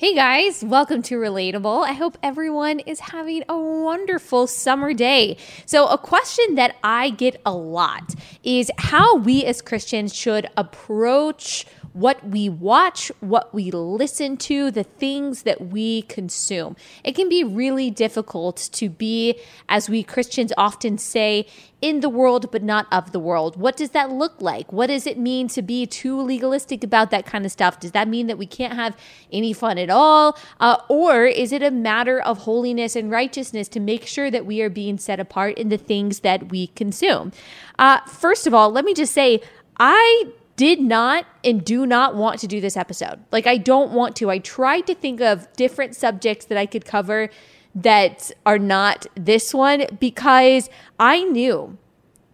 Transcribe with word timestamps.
Hey 0.00 0.14
guys, 0.14 0.64
welcome 0.64 1.02
to 1.02 1.16
Relatable. 1.16 1.86
I 1.86 1.92
hope 1.92 2.16
everyone 2.22 2.80
is 2.80 3.00
having 3.00 3.44
a 3.50 3.58
wonderful 3.58 4.46
summer 4.46 4.94
day. 4.94 5.36
So, 5.66 5.88
a 5.88 5.98
question 5.98 6.54
that 6.54 6.76
I 6.82 7.10
get 7.10 7.38
a 7.44 7.52
lot 7.52 8.14
is 8.42 8.70
how 8.78 9.16
we 9.16 9.44
as 9.44 9.60
Christians 9.60 10.14
should 10.14 10.48
approach 10.56 11.66
what 11.92 12.24
we 12.26 12.48
watch, 12.48 13.10
what 13.20 13.52
we 13.52 13.70
listen 13.70 14.36
to, 14.36 14.70
the 14.70 14.84
things 14.84 15.42
that 15.42 15.60
we 15.60 16.02
consume. 16.02 16.76
It 17.02 17.14
can 17.14 17.28
be 17.28 17.42
really 17.42 17.90
difficult 17.90 18.68
to 18.72 18.88
be, 18.88 19.40
as 19.68 19.90
we 19.90 20.02
Christians 20.02 20.52
often 20.56 20.98
say, 20.98 21.46
in 21.80 22.00
the 22.00 22.08
world 22.08 22.50
but 22.52 22.62
not 22.62 22.86
of 22.92 23.12
the 23.12 23.18
world. 23.18 23.56
What 23.56 23.76
does 23.76 23.90
that 23.90 24.10
look 24.10 24.40
like? 24.40 24.72
What 24.72 24.88
does 24.88 25.06
it 25.06 25.18
mean 25.18 25.48
to 25.48 25.62
be 25.62 25.86
too 25.86 26.20
legalistic 26.20 26.84
about 26.84 27.10
that 27.10 27.26
kind 27.26 27.44
of 27.44 27.52
stuff? 27.52 27.80
Does 27.80 27.92
that 27.92 28.06
mean 28.06 28.26
that 28.26 28.38
we 28.38 28.46
can't 28.46 28.74
have 28.74 28.96
any 29.32 29.52
fun 29.52 29.78
at 29.78 29.90
all? 29.90 30.38
Uh, 30.60 30.76
or 30.88 31.24
is 31.24 31.52
it 31.52 31.62
a 31.62 31.70
matter 31.70 32.20
of 32.20 32.38
holiness 32.38 32.94
and 32.94 33.10
righteousness 33.10 33.66
to 33.68 33.80
make 33.80 34.06
sure 34.06 34.30
that 34.30 34.46
we 34.46 34.62
are 34.62 34.70
being 34.70 34.98
set 34.98 35.18
apart 35.18 35.56
in 35.58 35.70
the 35.70 35.78
things 35.78 36.20
that 36.20 36.50
we 36.50 36.68
consume? 36.68 37.32
Uh, 37.78 38.00
first 38.02 38.46
of 38.46 38.54
all, 38.54 38.70
let 38.70 38.84
me 38.84 38.94
just 38.94 39.12
say, 39.12 39.40
I 39.78 40.26
did 40.60 40.78
not 40.78 41.24
and 41.42 41.64
do 41.64 41.86
not 41.86 42.14
want 42.14 42.38
to 42.38 42.46
do 42.46 42.60
this 42.60 42.76
episode. 42.76 43.18
Like, 43.32 43.46
I 43.46 43.56
don't 43.56 43.92
want 43.92 44.14
to. 44.16 44.28
I 44.28 44.40
tried 44.40 44.82
to 44.88 44.94
think 44.94 45.22
of 45.22 45.50
different 45.54 45.96
subjects 45.96 46.44
that 46.44 46.58
I 46.58 46.66
could 46.66 46.84
cover 46.84 47.30
that 47.74 48.30
are 48.44 48.58
not 48.58 49.06
this 49.14 49.54
one 49.54 49.86
because 49.98 50.68
I 50.98 51.24
knew 51.24 51.78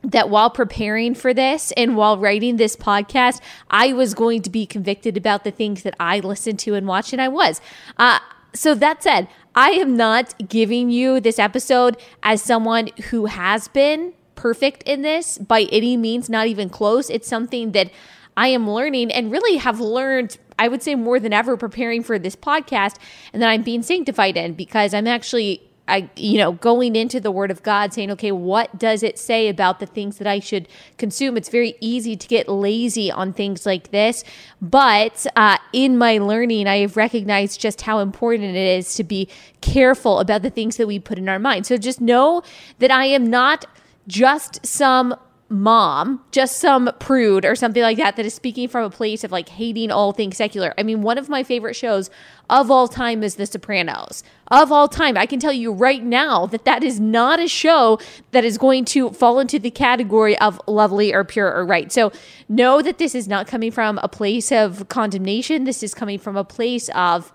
that 0.02 0.28
while 0.28 0.50
preparing 0.50 1.14
for 1.14 1.32
this 1.32 1.70
and 1.76 1.96
while 1.96 2.18
writing 2.18 2.56
this 2.56 2.74
podcast, 2.74 3.40
I 3.70 3.92
was 3.92 4.12
going 4.12 4.42
to 4.42 4.50
be 4.50 4.66
convicted 4.66 5.16
about 5.16 5.44
the 5.44 5.52
things 5.52 5.84
that 5.84 5.94
I 6.00 6.18
listened 6.18 6.58
to 6.60 6.74
and 6.74 6.88
watched, 6.88 7.12
and 7.12 7.22
I 7.22 7.28
was. 7.28 7.60
Uh, 7.96 8.18
so, 8.52 8.74
that 8.74 9.04
said, 9.04 9.28
I 9.54 9.70
am 9.70 9.96
not 9.96 10.48
giving 10.48 10.90
you 10.90 11.20
this 11.20 11.38
episode 11.38 11.96
as 12.24 12.42
someone 12.42 12.88
who 13.11 13.27
has 13.27 13.68
been 13.68 14.14
perfect 14.37 14.83
in 14.84 15.03
this 15.03 15.39
by 15.39 15.62
any 15.73 15.97
means, 15.97 16.31
not 16.31 16.47
even 16.47 16.70
close. 16.70 17.11
It's 17.11 17.27
something 17.27 17.73
that 17.73 17.91
I 18.37 18.48
am 18.48 18.69
learning 18.69 19.11
and 19.12 19.33
really 19.33 19.56
have 19.56 19.81
learned, 19.81 20.37
I 20.59 20.69
would 20.69 20.83
say, 20.83 20.95
more 20.95 21.19
than 21.19 21.33
ever 21.33 21.56
preparing 21.56 22.03
for 22.03 22.19
this 22.19 22.37
podcast 22.37 22.97
and 23.33 23.42
that 23.42 23.48
I'm 23.48 23.62
being 23.62 23.83
sanctified 23.83 24.37
in 24.37 24.55
because 24.55 24.95
I'm 24.95 25.07
actually. 25.07 25.62
I, 25.89 26.11
you 26.17 26.39
know, 26.39 26.51
going 26.51 26.97
into 26.97 27.20
the 27.20 27.31
Word 27.31 27.53
of 27.53 27.62
God, 27.62 27.95
saying, 27.95 28.11
okay, 28.11 28.33
what 28.33 28.77
does 28.77 29.05
it 29.05 29.20
say 29.20 29.48
about 29.48 29.79
the 29.79 29.87
things 29.87 30.19
that 30.19 30.27
I 30.27 30.41
should 30.41 30.67
consume? 30.98 31.37
It's 31.37 31.48
very 31.48 31.77
easy 31.81 32.17
to 32.17 32.27
get 32.27 32.48
lazy 32.48 33.09
on 33.09 33.33
things 33.33 33.64
like 33.64 33.92
this, 33.92 34.25
but 34.61 35.25
uh, 35.37 35.59
in 35.73 35.97
my 35.97 36.19
learning, 36.19 36.67
I 36.67 36.79
have 36.79 36.97
recognized 36.97 37.61
just 37.61 37.83
how 37.83 38.01
important 38.01 38.57
it 38.57 38.79
is 38.79 38.97
to 38.97 39.05
be 39.05 39.29
careful 39.61 40.19
about 40.19 40.42
the 40.42 40.51
things 40.51 40.77
that 40.79 40.89
we 40.89 40.98
put 40.98 41.19
in 41.19 41.29
our 41.29 41.39
mind. 41.39 41.67
So 41.67 41.77
just 41.77 42.01
know 42.01 42.42
that 42.81 42.91
I 42.91 43.05
am 43.05 43.31
not 43.31 43.64
just 44.06 44.64
some 44.64 45.14
mom, 45.48 46.20
just 46.32 46.58
some 46.58 46.90
prude 46.98 47.44
or 47.44 47.54
something 47.54 47.82
like 47.82 47.98
that, 47.98 48.16
that 48.16 48.26
is 48.26 48.34
speaking 48.34 48.68
from 48.68 48.84
a 48.84 48.90
place 48.90 49.22
of 49.22 49.30
like 49.30 49.48
hating 49.48 49.92
all 49.92 50.12
things 50.12 50.36
secular. 50.36 50.74
I 50.76 50.82
mean, 50.82 51.02
one 51.02 51.18
of 51.18 51.28
my 51.28 51.44
favorite 51.44 51.74
shows 51.74 52.10
of 52.50 52.70
all 52.70 52.88
time 52.88 53.22
is 53.22 53.36
The 53.36 53.46
Sopranos. 53.46 54.24
Of 54.48 54.72
all 54.72 54.88
time, 54.88 55.16
I 55.16 55.27
can 55.27 55.38
tell 55.38 55.52
you 55.52 55.72
right 55.72 56.02
now 56.02 56.46
that 56.46 56.64
that 56.64 56.82
is 56.82 56.98
not 56.98 57.38
a 57.38 57.46
show 57.46 58.00
that 58.32 58.44
is 58.44 58.58
going 58.58 58.84
to 58.86 59.10
fall 59.10 59.38
into 59.38 59.58
the 59.58 59.70
category 59.70 60.36
of 60.38 60.60
lovely 60.66 61.14
or 61.14 61.22
pure 61.22 61.52
or 61.52 61.64
right. 61.64 61.92
So 61.92 62.10
know 62.48 62.82
that 62.82 62.98
this 62.98 63.14
is 63.14 63.28
not 63.28 63.46
coming 63.46 63.70
from 63.70 63.98
a 64.02 64.08
place 64.08 64.50
of 64.50 64.88
condemnation. 64.88 65.64
This 65.64 65.82
is 65.82 65.94
coming 65.94 66.18
from 66.18 66.36
a 66.36 66.44
place 66.44 66.88
of, 66.90 67.32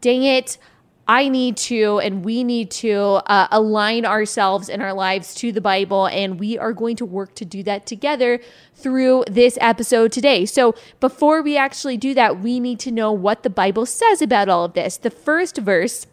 dang 0.00 0.24
it, 0.24 0.56
I 1.06 1.28
need 1.28 1.56
to 1.58 2.00
and 2.00 2.24
we 2.24 2.44
need 2.44 2.70
to 2.72 3.20
uh, 3.26 3.48
align 3.50 4.06
ourselves 4.06 4.68
in 4.68 4.80
our 4.80 4.94
lives 4.94 5.34
to 5.36 5.52
the 5.52 5.60
Bible, 5.60 6.06
and 6.06 6.40
we 6.40 6.58
are 6.58 6.72
going 6.72 6.96
to 6.96 7.04
work 7.04 7.34
to 7.36 7.44
do 7.44 7.62
that 7.64 7.86
together 7.86 8.40
through 8.74 9.24
this 9.28 9.58
episode 9.60 10.12
today. 10.12 10.46
So, 10.46 10.74
before 11.00 11.42
we 11.42 11.56
actually 11.56 11.96
do 11.96 12.14
that, 12.14 12.40
we 12.40 12.58
need 12.58 12.80
to 12.80 12.90
know 12.90 13.12
what 13.12 13.42
the 13.42 13.50
Bible 13.50 13.86
says 13.86 14.22
about 14.22 14.48
all 14.48 14.64
of 14.64 14.72
this. 14.72 14.96
The 14.96 15.10
first 15.10 15.58
verse 15.58 16.06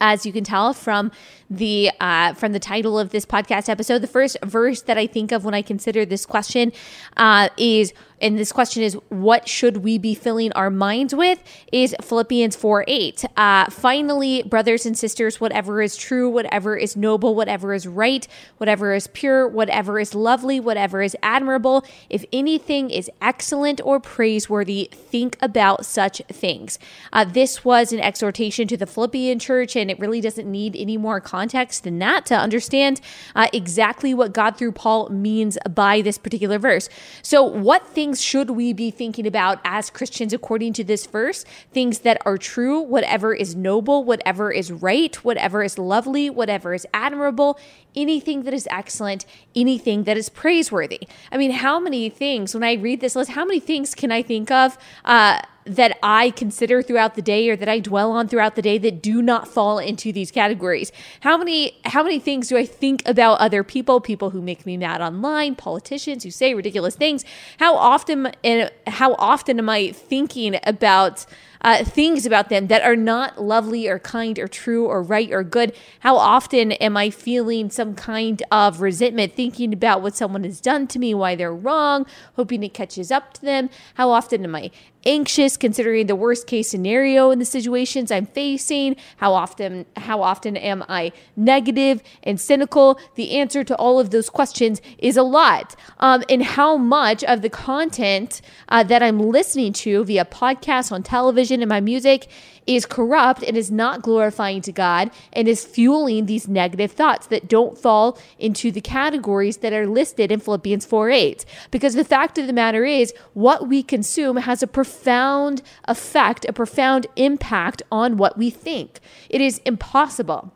as 0.00 0.24
you 0.26 0.32
can 0.32 0.44
tell 0.44 0.72
from 0.72 1.10
the 1.48 1.90
uh, 2.00 2.34
from 2.34 2.52
the 2.52 2.58
title 2.58 2.98
of 2.98 3.10
this 3.10 3.26
podcast 3.26 3.68
episode, 3.68 3.98
the 3.98 4.06
first 4.06 4.36
verse 4.44 4.82
that 4.82 4.98
I 4.98 5.06
think 5.06 5.32
of 5.32 5.44
when 5.44 5.54
I 5.54 5.62
consider 5.62 6.04
this 6.04 6.26
question 6.26 6.72
uh, 7.16 7.48
is 7.56 7.92
and 8.20 8.38
this 8.38 8.52
question 8.52 8.82
is 8.82 8.94
what 9.08 9.48
should 9.48 9.78
we 9.78 9.98
be 9.98 10.14
filling 10.14 10.52
our 10.52 10.70
minds 10.70 11.14
with? 11.14 11.42
Is 11.72 11.94
philippians 12.00 12.56
4 12.56 12.84
8 12.86 13.24
uh, 13.36 13.70
finally 13.70 14.42
brothers 14.42 14.86
and 14.86 14.96
sisters 14.96 15.40
whatever 15.40 15.82
is 15.82 15.96
true 15.96 16.28
whatever 16.28 16.76
is 16.76 16.96
noble 16.96 17.34
whatever 17.34 17.72
is 17.72 17.86
right 17.86 18.26
whatever 18.58 18.94
is 18.94 19.06
pure 19.08 19.46
whatever 19.48 19.98
is 19.98 20.14
lovely 20.14 20.60
whatever 20.60 21.02
is 21.02 21.16
admirable 21.22 21.84
if 22.08 22.24
anything 22.32 22.90
is 22.90 23.10
excellent 23.20 23.80
or 23.84 24.00
praiseworthy 24.00 24.90
think 24.92 25.36
about 25.40 25.84
such 25.84 26.22
things. 26.28 26.78
Uh, 27.12 27.24
this 27.24 27.64
was 27.64 27.92
an 27.92 28.00
exhortation 28.00 28.66
to 28.68 28.76
the 28.76 28.86
philippian 28.86 29.38
church 29.38 29.76
and 29.76 29.90
it 29.90 29.98
really 29.98 30.20
doesn't 30.20 30.50
need 30.50 30.76
any 30.76 30.96
more 30.96 31.20
context 31.20 31.84
than 31.84 31.98
that 31.98 32.26
to 32.26 32.34
understand 32.34 33.00
uh, 33.34 33.48
exactly 33.52 34.12
what 34.12 34.32
god 34.32 34.56
through 34.56 34.72
paul 34.72 35.08
means 35.08 35.58
by 35.74 36.00
this 36.00 36.18
particular 36.18 36.58
verse. 36.58 36.88
So 37.22 37.42
what 37.42 37.86
things 37.86 38.09
things 38.10 38.20
should 38.20 38.50
we 38.50 38.72
be 38.72 38.90
thinking 38.90 39.24
about 39.24 39.60
as 39.64 39.88
Christians 39.88 40.32
according 40.32 40.72
to 40.72 40.82
this 40.82 41.06
verse? 41.06 41.44
Things 41.72 42.00
that 42.00 42.20
are 42.26 42.36
true, 42.36 42.80
whatever 42.80 43.32
is 43.32 43.54
noble, 43.54 44.02
whatever 44.02 44.50
is 44.50 44.72
right, 44.72 45.14
whatever 45.24 45.62
is 45.62 45.78
lovely, 45.78 46.28
whatever 46.28 46.74
is 46.74 46.84
admirable, 46.92 47.56
anything 47.94 48.42
that 48.42 48.52
is 48.52 48.66
excellent, 48.68 49.26
anything 49.54 50.02
that 50.04 50.16
is 50.16 50.28
praiseworthy. 50.28 51.06
I 51.30 51.36
mean, 51.36 51.52
how 51.52 51.78
many 51.78 52.10
things, 52.10 52.52
when 52.52 52.64
I 52.64 52.72
read 52.72 53.00
this 53.00 53.14
list, 53.14 53.30
how 53.30 53.44
many 53.44 53.60
things 53.60 53.94
can 53.94 54.10
I 54.10 54.22
think 54.22 54.50
of? 54.50 54.76
Uh, 55.04 55.42
that 55.76 55.98
I 56.02 56.30
consider 56.30 56.82
throughout 56.82 57.14
the 57.14 57.22
day 57.22 57.48
or 57.48 57.56
that 57.56 57.68
I 57.68 57.78
dwell 57.78 58.10
on 58.10 58.28
throughout 58.28 58.56
the 58.56 58.62
day 58.62 58.76
that 58.78 59.00
do 59.00 59.22
not 59.22 59.46
fall 59.46 59.78
into 59.78 60.12
these 60.12 60.30
categories? 60.30 60.90
How 61.20 61.38
many 61.38 61.80
how 61.84 62.02
many 62.02 62.18
things 62.18 62.48
do 62.48 62.56
I 62.56 62.66
think 62.66 63.02
about 63.06 63.38
other 63.40 63.62
people, 63.62 64.00
people 64.00 64.30
who 64.30 64.42
make 64.42 64.66
me 64.66 64.76
mad 64.76 65.00
online, 65.00 65.54
politicians 65.54 66.24
who 66.24 66.30
say 66.30 66.54
ridiculous 66.54 66.96
things? 66.96 67.24
How 67.58 67.76
often 67.76 68.32
and 68.42 68.70
how 68.86 69.14
often 69.14 69.58
am 69.58 69.68
I 69.68 69.92
thinking 69.92 70.58
about 70.64 71.24
uh, 71.62 71.84
things 71.84 72.26
about 72.26 72.48
them 72.48 72.68
that 72.68 72.82
are 72.82 72.96
not 72.96 73.42
lovely 73.42 73.88
or 73.88 73.98
kind 73.98 74.38
or 74.38 74.48
true 74.48 74.86
or 74.86 75.02
right 75.02 75.30
or 75.32 75.42
good? 75.42 75.74
How 76.00 76.16
often 76.16 76.72
am 76.72 76.96
I 76.96 77.10
feeling 77.10 77.70
some 77.70 77.94
kind 77.94 78.42
of 78.50 78.80
resentment, 78.80 79.34
thinking 79.34 79.72
about 79.72 80.02
what 80.02 80.16
someone 80.16 80.44
has 80.44 80.60
done 80.60 80.86
to 80.88 80.98
me, 80.98 81.14
why 81.14 81.34
they're 81.34 81.54
wrong, 81.54 82.06
hoping 82.36 82.62
it 82.62 82.74
catches 82.74 83.10
up 83.10 83.32
to 83.34 83.42
them? 83.42 83.70
How 83.94 84.10
often 84.10 84.44
am 84.44 84.54
I 84.54 84.70
anxious 85.06 85.56
considering 85.56 86.06
the 86.06 86.16
worst 86.16 86.46
case 86.46 86.68
scenario 86.68 87.30
in 87.30 87.38
the 87.38 87.44
situations 87.44 88.10
I'm 88.10 88.26
facing? 88.26 88.96
How 89.16 89.32
often 89.32 89.86
how 89.96 90.22
often 90.22 90.56
am 90.56 90.84
I 90.88 91.12
negative 91.36 92.02
and 92.22 92.40
cynical? 92.40 93.00
The 93.14 93.38
answer 93.38 93.64
to 93.64 93.74
all 93.76 93.98
of 93.98 94.10
those 94.10 94.28
questions 94.28 94.80
is 94.98 95.16
a 95.16 95.22
lot. 95.22 95.74
Um, 95.98 96.22
and 96.28 96.42
how 96.42 96.76
much 96.76 97.24
of 97.24 97.42
the 97.42 97.50
content 97.50 98.40
uh, 98.68 98.82
that 98.84 99.02
I'm 99.02 99.18
listening 99.18 99.72
to 99.74 100.04
via 100.04 100.24
podcasts 100.24 100.92
on 100.92 101.02
television 101.02 101.49
and 101.50 101.68
my 101.68 101.80
music 101.80 102.28
is 102.66 102.86
corrupt 102.86 103.42
and 103.42 103.56
is 103.56 103.70
not 103.70 104.02
glorifying 104.02 104.60
to 104.62 104.72
God 104.72 105.10
and 105.32 105.48
is 105.48 105.64
fueling 105.64 106.26
these 106.26 106.46
negative 106.46 106.92
thoughts 106.92 107.26
that 107.28 107.48
don't 107.48 107.76
fall 107.76 108.18
into 108.38 108.70
the 108.70 108.80
categories 108.80 109.58
that 109.58 109.72
are 109.72 109.86
listed 109.86 110.30
in 110.30 110.40
Philippians 110.40 110.86
4 110.86 111.10
8. 111.10 111.44
Because 111.70 111.94
the 111.94 112.04
fact 112.04 112.38
of 112.38 112.46
the 112.46 112.52
matter 112.52 112.84
is, 112.84 113.12
what 113.34 113.68
we 113.68 113.82
consume 113.82 114.36
has 114.36 114.62
a 114.62 114.66
profound 114.66 115.62
effect, 115.86 116.44
a 116.48 116.52
profound 116.52 117.06
impact 117.16 117.82
on 117.90 118.16
what 118.16 118.38
we 118.38 118.50
think. 118.50 119.00
It 119.28 119.40
is 119.40 119.58
impossible 119.64 120.52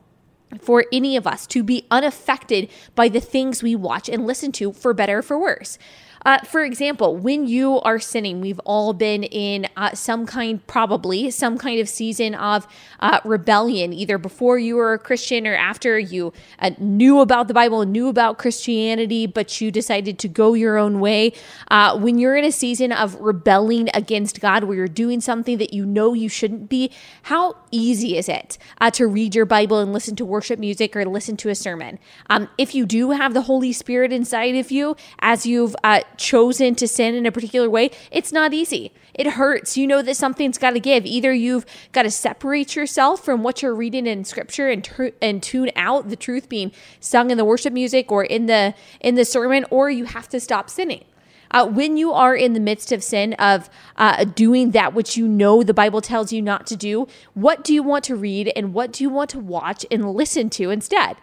for 0.61 0.85
any 0.93 1.17
of 1.17 1.27
us 1.27 1.47
to 1.49 1.63
be 1.63 1.87
unaffected 1.91 2.71
by 2.95 3.09
the 3.09 3.21
things 3.21 3.63
we 3.63 3.75
watch 3.75 4.09
and 4.09 4.27
listen 4.27 4.53
to, 4.53 4.73
for 4.73 4.95
better 4.95 5.19
or 5.19 5.23
for 5.23 5.39
worse. 5.39 5.79
Uh, 6.25 6.38
for 6.38 6.62
example, 6.62 7.17
when 7.17 7.47
you 7.47 7.81
are 7.81 7.99
sinning, 7.99 8.41
we've 8.41 8.61
all 8.61 8.93
been 8.93 9.25
in 9.25 9.67
uh, 9.76 9.93
some 9.94 10.25
kind, 10.25 10.67
probably 10.67 11.31
some 11.31 11.59
kind 11.59 11.79
of 11.81 11.88
season 11.88 12.35
of 12.35 12.67
uh, 13.00 13.21
rebellion, 13.25 13.93
either 13.93 14.17
before 14.17 14.59
you 14.59 14.76
were 14.76 14.94
a 14.94 14.99
Christian 14.99 15.47
or 15.47 15.55
after 15.55 15.99
you 15.99 16.32
uh, 16.61 16.71
knew 16.79 17.21
about 17.21 17.49
the 17.49 17.55
Bible, 17.55 17.85
knew 17.85 18.09
about 18.09 18.38
Christianity, 18.38 19.26
but 19.26 19.61
you 19.61 19.71
decided 19.71 20.19
to 20.21 20.29
go 20.29 20.55
your 20.55 20.79
own 20.79 20.99
way. 21.00 21.32
Uh, 21.71 21.99
when 21.99 22.19
you're 22.19 22.37
in 22.37 22.44
a 22.44 22.53
season 22.53 22.91
of 22.91 23.15
rebelling 23.20 23.88
against 23.93 24.41
God, 24.41 24.65
where 24.65 24.77
you're 24.77 24.88
doing 24.88 25.20
something 25.20 25.59
that 25.59 25.75
you 25.75 25.85
know 25.85 26.15
you 26.15 26.29
shouldn't 26.29 26.70
be, 26.70 26.91
how 27.25 27.56
easy 27.70 28.17
is 28.17 28.29
it 28.29 28.56
uh, 28.81 28.91
to 28.93 29.06
read 29.06 29.35
your 29.35 29.44
Bible 29.44 29.79
and 29.79 29.93
listen 29.93 30.17
to 30.17 30.25
worship 30.25 30.59
music 30.59 30.97
or 30.97 31.05
listen 31.05 31.37
to 31.37 31.50
a 31.50 31.55
sermon? 31.55 31.99
Um, 32.31 32.49
if 32.56 32.75
you 32.75 32.87
do 32.87 33.11
have 33.11 33.35
the 33.35 33.43
Holy 33.43 33.73
Spirit 33.73 34.12
inside 34.12 34.55
of 34.56 34.70
you, 34.70 34.97
as 35.19 35.44
you've 35.44 35.77
chosen 36.19 36.75
to 36.77 36.89
sin 36.89 37.15
in 37.15 37.27
a 37.27 37.33
particular 37.33 37.69
way, 37.71 37.91
it's 38.11 38.33
not 38.33 38.53
easy. 38.53 38.93
it 39.15 39.27
hurts. 39.29 39.77
You 39.77 39.87
know 39.87 40.03
that 40.03 40.17
something's 40.17 40.59
got 40.59 40.73
to 40.73 40.81
give. 40.81 41.07
Either 41.07 41.33
you've 41.33 41.65
got 41.93 42.03
to 42.03 42.11
separate 42.11 42.75
yourself 42.75 43.25
from 43.25 43.43
what 43.43 43.63
you're 43.63 43.75
reading 43.75 44.07
in 44.07 44.25
scripture 44.25 44.69
and 44.69 44.83
tur- 44.83 45.13
and 45.23 45.43
tune 45.43 45.71
out 45.77 46.09
the 46.09 46.17
truth 46.17 46.49
being 46.49 46.73
sung 47.01 47.31
in 47.31 47.39
the 47.39 47.45
worship 47.45 47.73
music 47.73 48.11
or 48.11 48.25
in 48.25 48.47
the 48.47 48.75
in 49.01 49.15
the 49.15 49.25
sermon, 49.25 49.65
or 49.71 49.89
you 49.91 50.05
have 50.05 50.29
to 50.31 50.41
stop 50.41 50.69
sinning. 50.69 51.05
Uh, 51.51 51.65
when 51.65 51.97
you 51.97 52.13
are 52.13 52.35
in 52.35 52.53
the 52.53 52.59
midst 52.61 52.91
of 52.91 53.05
sin, 53.05 53.33
of 53.35 53.71
uh, 53.97 54.25
doing 54.25 54.73
that 54.73 54.93
which 54.93 55.17
you 55.17 55.29
know 55.29 55.63
the 55.63 55.75
Bible 55.75 56.01
tells 56.01 56.33
you 56.33 56.43
not 56.43 56.67
to 56.67 56.75
do, 56.75 57.07
what 57.35 57.63
do 57.63 57.73
you 57.73 57.81
want 57.81 58.03
to 58.03 58.17
read 58.17 58.51
and 58.57 58.75
what 58.75 58.93
do 58.93 59.05
you 59.05 59.11
want 59.11 59.31
to 59.31 59.39
watch 59.39 59.87
and 59.89 60.11
listen 60.11 60.51
to 60.51 60.71
instead? 60.71 61.17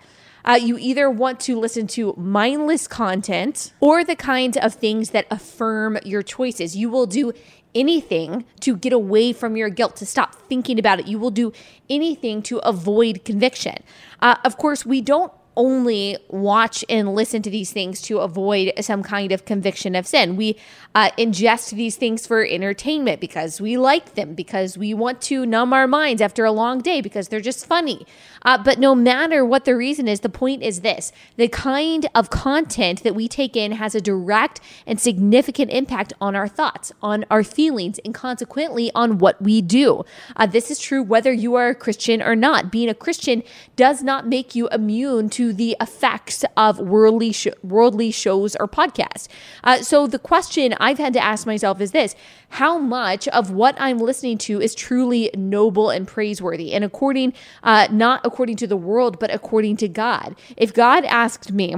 Uh, 0.45 0.59
you 0.61 0.77
either 0.77 1.09
want 1.09 1.39
to 1.41 1.57
listen 1.57 1.87
to 1.87 2.13
mindless 2.17 2.87
content 2.87 3.73
or 3.79 4.03
the 4.03 4.15
kind 4.15 4.57
of 4.57 4.73
things 4.73 5.11
that 5.11 5.25
affirm 5.29 5.97
your 6.03 6.23
choices. 6.23 6.75
You 6.75 6.89
will 6.89 7.05
do 7.05 7.33
anything 7.73 8.45
to 8.59 8.75
get 8.75 8.93
away 8.93 9.33
from 9.33 9.55
your 9.55 9.69
guilt, 9.69 9.95
to 9.97 10.05
stop 10.05 10.35
thinking 10.49 10.77
about 10.77 10.99
it. 10.99 11.07
You 11.07 11.19
will 11.19 11.31
do 11.31 11.53
anything 11.89 12.41
to 12.43 12.59
avoid 12.59 13.23
conviction. 13.23 13.77
Uh, 14.21 14.35
of 14.43 14.57
course, 14.57 14.85
we 14.85 15.01
don't 15.01 15.31
only 15.57 16.17
watch 16.29 16.83
and 16.87 17.13
listen 17.13 17.41
to 17.41 17.49
these 17.49 17.71
things 17.73 18.01
to 18.01 18.19
avoid 18.19 18.71
some 18.79 19.03
kind 19.03 19.33
of 19.33 19.43
conviction 19.43 19.95
of 19.95 20.07
sin. 20.07 20.37
We 20.37 20.57
uh, 20.95 21.11
ingest 21.17 21.71
these 21.71 21.97
things 21.97 22.25
for 22.25 22.45
entertainment 22.45 23.19
because 23.19 23.59
we 23.59 23.77
like 23.77 24.15
them, 24.15 24.33
because 24.33 24.77
we 24.77 24.93
want 24.93 25.21
to 25.23 25.45
numb 25.45 25.73
our 25.73 25.87
minds 25.87 26.21
after 26.21 26.45
a 26.45 26.51
long 26.51 26.79
day, 26.79 27.01
because 27.01 27.27
they're 27.27 27.41
just 27.41 27.65
funny. 27.65 28.05
Uh, 28.43 28.57
but 28.57 28.79
no 28.79 28.95
matter 28.95 29.45
what 29.45 29.65
the 29.65 29.75
reason 29.75 30.07
is, 30.07 30.21
the 30.21 30.29
point 30.29 30.63
is 30.63 30.81
this 30.81 31.11
the 31.37 31.47
kind 31.47 32.07
of 32.15 32.29
content 32.29 33.03
that 33.03 33.15
we 33.15 33.27
take 33.27 33.55
in 33.55 33.73
has 33.73 33.95
a 33.95 34.01
direct 34.01 34.59
and 34.85 34.99
significant 34.99 35.71
impact 35.71 36.13
on 36.19 36.35
our 36.35 36.47
thoughts, 36.47 36.91
on 37.01 37.25
our 37.29 37.43
feelings, 37.43 37.99
and 38.03 38.13
consequently 38.13 38.91
on 38.95 39.17
what 39.17 39.41
we 39.41 39.61
do. 39.61 40.03
Uh, 40.35 40.45
this 40.45 40.71
is 40.71 40.79
true 40.79 41.03
whether 41.03 41.31
you 41.31 41.55
are 41.55 41.69
a 41.69 41.75
Christian 41.75 42.21
or 42.21 42.35
not. 42.35 42.71
Being 42.71 42.89
a 42.89 42.95
Christian 42.95 43.43
does 43.75 44.03
not 44.03 44.27
make 44.27 44.55
you 44.55 44.67
immune 44.69 45.29
to 45.31 45.53
the 45.53 45.75
effects 45.79 46.43
of 46.57 46.79
worldly, 46.79 47.31
sh- 47.31 47.47
worldly 47.63 48.11
shows 48.11 48.55
or 48.57 48.67
podcasts. 48.67 49.27
Uh, 49.63 49.77
so 49.77 50.07
the 50.07 50.19
question 50.19 50.73
I've 50.79 50.97
had 50.97 51.13
to 51.13 51.23
ask 51.23 51.45
myself 51.45 51.81
is 51.81 51.91
this 51.91 52.15
how 52.49 52.77
much 52.77 53.29
of 53.29 53.51
what 53.51 53.75
I'm 53.79 53.97
listening 53.97 54.37
to 54.39 54.59
is 54.59 54.75
truly 54.75 55.31
noble 55.35 55.89
and 55.89 56.05
praiseworthy? 56.05 56.73
And 56.73 56.83
according, 56.83 57.33
uh, 57.63 57.87
not 57.91 58.25
according 58.31 58.55
to 58.57 58.67
the 58.67 58.77
world, 58.77 59.19
but 59.19 59.33
according 59.33 59.75
to 59.77 59.87
God. 59.87 60.35
If 60.55 60.73
God 60.73 61.03
asked 61.05 61.51
me, 61.51 61.75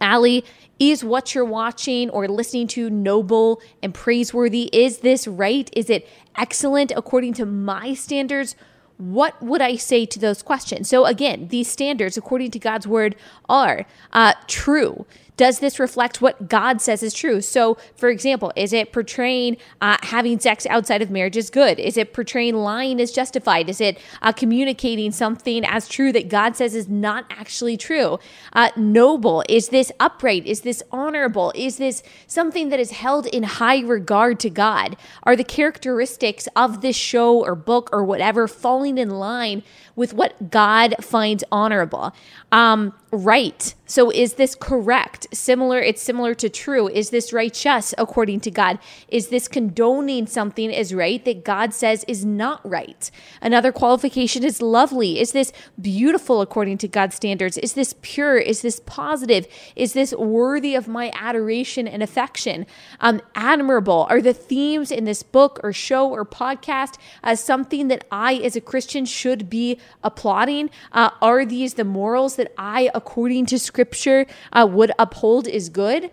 Allie, 0.00 0.44
is 0.78 1.04
what 1.04 1.34
you're 1.34 1.44
watching 1.44 2.10
or 2.10 2.26
listening 2.28 2.66
to 2.68 2.90
noble 2.90 3.60
and 3.82 3.94
praiseworthy? 3.94 4.68
Is 4.72 4.98
this 4.98 5.26
right? 5.28 5.70
Is 5.72 5.88
it 5.88 6.08
excellent 6.36 6.92
according 6.96 7.34
to 7.34 7.46
my 7.46 7.94
standards? 7.94 8.56
What 8.96 9.40
would 9.42 9.62
I 9.62 9.76
say 9.76 10.04
to 10.06 10.18
those 10.18 10.42
questions? 10.42 10.88
So, 10.88 11.06
again, 11.06 11.48
these 11.48 11.68
standards, 11.68 12.18
according 12.18 12.50
to 12.50 12.58
God's 12.58 12.86
word, 12.86 13.16
are 13.48 13.86
uh, 14.12 14.34
true. 14.46 15.06
Does 15.40 15.60
this 15.60 15.80
reflect 15.80 16.20
what 16.20 16.50
God 16.50 16.82
says 16.82 17.02
is 17.02 17.14
true? 17.14 17.40
So, 17.40 17.78
for 17.96 18.10
example, 18.10 18.52
is 18.56 18.74
it 18.74 18.92
portraying 18.92 19.56
uh, 19.80 19.96
having 20.02 20.38
sex 20.38 20.66
outside 20.66 21.00
of 21.00 21.10
marriage 21.10 21.38
is 21.38 21.48
good? 21.48 21.80
Is 21.80 21.96
it 21.96 22.12
portraying 22.12 22.56
lying 22.56 23.00
is 23.00 23.10
justified? 23.10 23.70
Is 23.70 23.80
it 23.80 23.98
uh, 24.20 24.32
communicating 24.32 25.12
something 25.12 25.64
as 25.64 25.88
true 25.88 26.12
that 26.12 26.28
God 26.28 26.56
says 26.56 26.74
is 26.74 26.90
not 26.90 27.24
actually 27.30 27.78
true? 27.78 28.18
Uh, 28.52 28.68
noble? 28.76 29.42
Is 29.48 29.70
this 29.70 29.90
upright? 29.98 30.46
Is 30.46 30.60
this 30.60 30.82
honorable? 30.92 31.54
Is 31.54 31.78
this 31.78 32.02
something 32.26 32.68
that 32.68 32.78
is 32.78 32.90
held 32.90 33.24
in 33.24 33.44
high 33.44 33.80
regard 33.80 34.40
to 34.40 34.50
God? 34.50 34.94
Are 35.22 35.36
the 35.36 35.42
characteristics 35.42 36.48
of 36.54 36.82
this 36.82 36.96
show 36.96 37.42
or 37.42 37.54
book 37.54 37.88
or 37.94 38.04
whatever 38.04 38.46
falling 38.46 38.98
in 38.98 39.08
line 39.08 39.62
with 40.00 40.14
what 40.14 40.50
God 40.50 40.94
finds 41.02 41.44
honorable? 41.52 42.14
Um, 42.52 42.94
right. 43.12 43.74
So 43.84 44.10
is 44.10 44.34
this 44.34 44.54
correct? 44.54 45.26
Similar, 45.32 45.80
it's 45.80 46.00
similar 46.00 46.32
to 46.36 46.48
true. 46.48 46.88
Is 46.88 47.10
this 47.10 47.32
righteous 47.32 47.92
according 47.98 48.40
to 48.42 48.50
God? 48.50 48.78
Is 49.08 49.28
this 49.28 49.46
condoning 49.48 50.26
something 50.26 50.70
is 50.70 50.94
right 50.94 51.22
that 51.24 51.44
God 51.44 51.74
says 51.74 52.04
is 52.08 52.24
not 52.24 52.60
right? 52.68 53.10
Another 53.42 53.72
qualification 53.72 54.42
is 54.42 54.62
lovely. 54.62 55.20
Is 55.20 55.32
this 55.32 55.52
beautiful 55.80 56.40
according 56.40 56.78
to 56.78 56.88
God's 56.88 57.16
standards? 57.16 57.58
Is 57.58 57.74
this 57.74 57.94
pure? 58.00 58.38
Is 58.38 58.62
this 58.62 58.80
positive? 58.86 59.46
Is 59.76 59.92
this 59.92 60.14
worthy 60.14 60.74
of 60.76 60.88
my 60.88 61.12
adoration 61.14 61.86
and 61.86 62.02
affection? 62.02 62.64
Um, 63.00 63.20
admirable. 63.34 64.06
Are 64.08 64.22
the 64.22 64.32
themes 64.32 64.90
in 64.90 65.04
this 65.04 65.22
book 65.22 65.60
or 65.62 65.72
show 65.72 66.08
or 66.08 66.24
podcast 66.24 66.94
as 67.22 67.42
something 67.42 67.88
that 67.88 68.06
I, 68.10 68.36
as 68.36 68.56
a 68.56 68.60
Christian, 68.60 69.04
should 69.04 69.50
be 69.50 69.78
applauding? 70.02 70.70
Uh, 70.92 71.10
are 71.20 71.44
these 71.44 71.74
the 71.74 71.84
morals 71.84 72.36
that 72.36 72.52
I, 72.56 72.90
according 72.94 73.46
to 73.46 73.58
scripture, 73.58 74.26
uh, 74.52 74.66
would 74.70 74.92
uphold 74.98 75.46
is 75.46 75.68
good? 75.68 76.10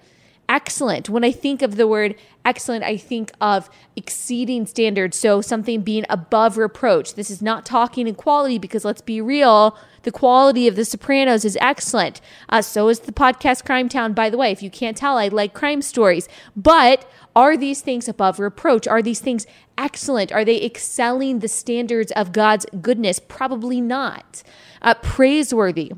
Excellent. 0.49 1.09
When 1.09 1.25
I 1.25 1.31
think 1.31 1.61
of 1.61 1.75
the 1.75 1.87
word 1.87 2.15
excellent, 2.45 2.85
I 2.85 2.95
think 2.95 3.33
of 3.41 3.69
exceeding 3.97 4.65
standards. 4.65 5.17
So 5.17 5.41
something 5.41 5.81
being 5.81 6.05
above 6.09 6.57
reproach. 6.57 7.15
This 7.15 7.29
is 7.29 7.41
not 7.41 7.65
talking 7.65 8.07
in 8.07 8.15
quality 8.15 8.57
because 8.57 8.85
let's 8.85 9.01
be 9.01 9.19
real, 9.19 9.77
the 10.03 10.11
quality 10.11 10.69
of 10.69 10.77
The 10.77 10.85
Sopranos 10.85 11.43
is 11.43 11.57
excellent. 11.59 12.21
Uh, 12.47 12.61
so 12.61 12.87
is 12.87 13.01
the 13.01 13.11
podcast 13.11 13.65
Crime 13.65 13.89
Town, 13.89 14.13
by 14.13 14.29
the 14.29 14.37
way. 14.37 14.51
If 14.53 14.63
you 14.63 14.69
can't 14.69 14.95
tell, 14.95 15.17
I 15.17 15.27
like 15.27 15.53
crime 15.53 15.81
stories. 15.81 16.29
But 16.55 17.05
are 17.37 17.55
these 17.55 17.81
things 17.81 18.07
above 18.07 18.39
reproach? 18.39 18.87
Are 18.87 19.03
these 19.03 19.19
things 19.19 19.45
excellent? 19.77 20.31
Are 20.31 20.43
they 20.43 20.59
excelling 20.65 21.37
the 21.37 21.47
standards 21.47 22.11
of 22.13 22.31
God's 22.31 22.65
goodness? 22.81 23.19
Probably 23.19 23.79
not. 23.79 24.41
Uh, 24.81 24.95
praiseworthy 24.95 25.91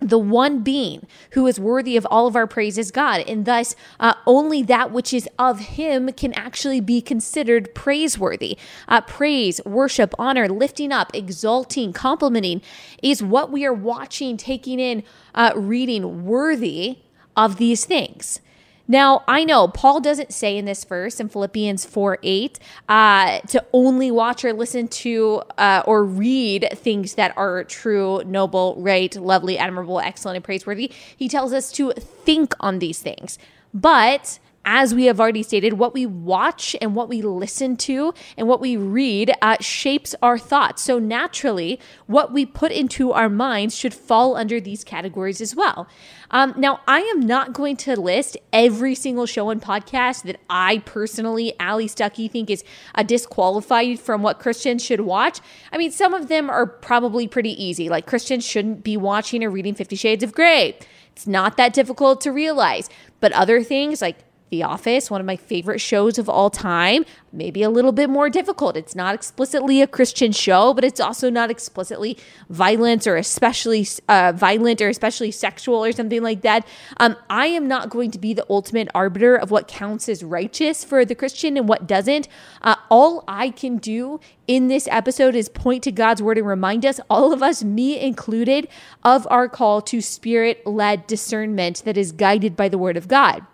the 0.00 0.18
one 0.18 0.62
being 0.62 1.04
who 1.32 1.48
is 1.48 1.58
worthy 1.58 1.96
of 1.96 2.06
all 2.08 2.28
of 2.28 2.36
our 2.36 2.46
praise 2.46 2.78
is 2.78 2.92
God. 2.92 3.22
And 3.26 3.44
thus, 3.44 3.74
uh, 3.98 4.14
only 4.28 4.62
that 4.62 4.92
which 4.92 5.12
is 5.12 5.28
of 5.40 5.58
Him 5.58 6.12
can 6.12 6.32
actually 6.34 6.80
be 6.80 7.00
considered 7.00 7.74
praiseworthy. 7.74 8.56
Uh, 8.86 9.00
praise, 9.00 9.60
worship, 9.64 10.14
honor, 10.16 10.48
lifting 10.48 10.92
up, 10.92 11.10
exalting, 11.12 11.92
complimenting 11.92 12.62
is 13.02 13.24
what 13.24 13.50
we 13.50 13.66
are 13.66 13.74
watching, 13.74 14.36
taking 14.36 14.78
in, 14.78 15.02
uh, 15.34 15.52
reading, 15.56 16.24
worthy 16.24 16.98
of 17.36 17.56
these 17.56 17.84
things. 17.84 18.40
Now, 18.90 19.22
I 19.28 19.44
know 19.44 19.68
Paul 19.68 20.00
doesn't 20.00 20.32
say 20.32 20.56
in 20.56 20.64
this 20.64 20.82
verse 20.84 21.20
in 21.20 21.28
Philippians 21.28 21.84
4 21.84 22.18
8 22.22 22.58
uh, 22.88 23.40
to 23.40 23.64
only 23.74 24.10
watch 24.10 24.44
or 24.46 24.54
listen 24.54 24.88
to 24.88 25.42
uh, 25.58 25.82
or 25.86 26.02
read 26.04 26.68
things 26.74 27.14
that 27.14 27.36
are 27.36 27.64
true, 27.64 28.22
noble, 28.24 28.76
right, 28.78 29.14
lovely, 29.14 29.58
admirable, 29.58 30.00
excellent, 30.00 30.36
and 30.36 30.44
praiseworthy. 30.44 30.90
He 31.14 31.28
tells 31.28 31.52
us 31.52 31.70
to 31.72 31.92
think 31.92 32.54
on 32.60 32.78
these 32.78 33.00
things. 33.00 33.38
But 33.74 34.38
as 34.70 34.94
we 34.94 35.06
have 35.06 35.18
already 35.18 35.42
stated, 35.42 35.72
what 35.72 35.94
we 35.94 36.04
watch 36.04 36.76
and 36.82 36.94
what 36.94 37.08
we 37.08 37.22
listen 37.22 37.74
to 37.74 38.12
and 38.36 38.46
what 38.46 38.60
we 38.60 38.76
read 38.76 39.32
uh, 39.40 39.56
shapes 39.60 40.14
our 40.20 40.36
thoughts. 40.36 40.82
So 40.82 40.98
naturally, 40.98 41.80
what 42.06 42.34
we 42.34 42.44
put 42.44 42.70
into 42.70 43.12
our 43.12 43.30
minds 43.30 43.74
should 43.74 43.94
fall 43.94 44.36
under 44.36 44.60
these 44.60 44.84
categories 44.84 45.40
as 45.40 45.56
well. 45.56 45.88
Um, 46.30 46.52
now, 46.58 46.80
I 46.86 47.00
am 47.00 47.20
not 47.20 47.54
going 47.54 47.78
to 47.78 47.98
list 47.98 48.36
every 48.52 48.94
single 48.94 49.24
show 49.24 49.48
and 49.48 49.62
podcast 49.62 50.24
that 50.24 50.38
I 50.50 50.82
personally, 50.84 51.54
Allie 51.58 51.88
Stuckey, 51.88 52.30
think 52.30 52.50
is 52.50 52.62
disqualified 53.06 53.98
from 53.98 54.20
what 54.20 54.38
Christians 54.38 54.84
should 54.84 55.00
watch. 55.00 55.40
I 55.72 55.78
mean, 55.78 55.92
some 55.92 56.12
of 56.12 56.28
them 56.28 56.50
are 56.50 56.66
probably 56.66 57.26
pretty 57.26 57.52
easy, 57.64 57.88
like 57.88 58.04
Christians 58.04 58.44
shouldn't 58.44 58.84
be 58.84 58.98
watching 58.98 59.42
or 59.42 59.48
reading 59.48 59.74
Fifty 59.74 59.96
Shades 59.96 60.22
of 60.22 60.34
Grey. 60.34 60.78
It's 61.12 61.26
not 61.26 61.56
that 61.56 61.72
difficult 61.72 62.20
to 62.20 62.32
realize. 62.32 62.90
But 63.20 63.32
other 63.32 63.64
things 63.64 64.00
like 64.00 64.18
the 64.50 64.62
Office, 64.62 65.10
one 65.10 65.20
of 65.20 65.26
my 65.26 65.36
favorite 65.36 65.80
shows 65.80 66.18
of 66.18 66.28
all 66.28 66.50
time, 66.50 67.04
maybe 67.32 67.62
a 67.62 67.70
little 67.70 67.92
bit 67.92 68.08
more 68.08 68.30
difficult. 68.30 68.76
It's 68.76 68.94
not 68.94 69.14
explicitly 69.14 69.82
a 69.82 69.86
Christian 69.86 70.32
show, 70.32 70.72
but 70.72 70.84
it's 70.84 71.00
also 71.00 71.30
not 71.30 71.50
explicitly 71.50 72.16
violent 72.48 73.06
or 73.06 73.16
especially 73.16 73.86
uh, 74.08 74.32
violent 74.34 74.80
or 74.80 74.88
especially 74.88 75.30
sexual 75.30 75.84
or 75.84 75.92
something 75.92 76.22
like 76.22 76.42
that. 76.42 76.66
Um, 76.98 77.16
I 77.28 77.46
am 77.46 77.68
not 77.68 77.90
going 77.90 78.10
to 78.12 78.18
be 78.18 78.34
the 78.34 78.46
ultimate 78.48 78.88
arbiter 78.94 79.36
of 79.36 79.50
what 79.50 79.68
counts 79.68 80.08
as 80.08 80.24
righteous 80.24 80.84
for 80.84 81.04
the 81.04 81.14
Christian 81.14 81.56
and 81.56 81.68
what 81.68 81.86
doesn't. 81.86 82.28
Uh, 82.62 82.76
all 82.90 83.24
I 83.28 83.50
can 83.50 83.76
do 83.76 84.20
in 84.46 84.68
this 84.68 84.88
episode 84.90 85.34
is 85.34 85.48
point 85.48 85.84
to 85.84 85.92
God's 85.92 86.22
word 86.22 86.38
and 86.38 86.46
remind 86.46 86.86
us, 86.86 87.00
all 87.10 87.32
of 87.32 87.42
us, 87.42 87.62
me 87.62 88.00
included, 88.00 88.68
of 89.04 89.26
our 89.30 89.48
call 89.48 89.82
to 89.82 90.00
spirit 90.00 90.66
led 90.66 91.06
discernment 91.06 91.82
that 91.84 91.98
is 91.98 92.12
guided 92.12 92.56
by 92.56 92.68
the 92.68 92.78
word 92.78 92.96
of 92.96 93.08
God. 93.08 93.46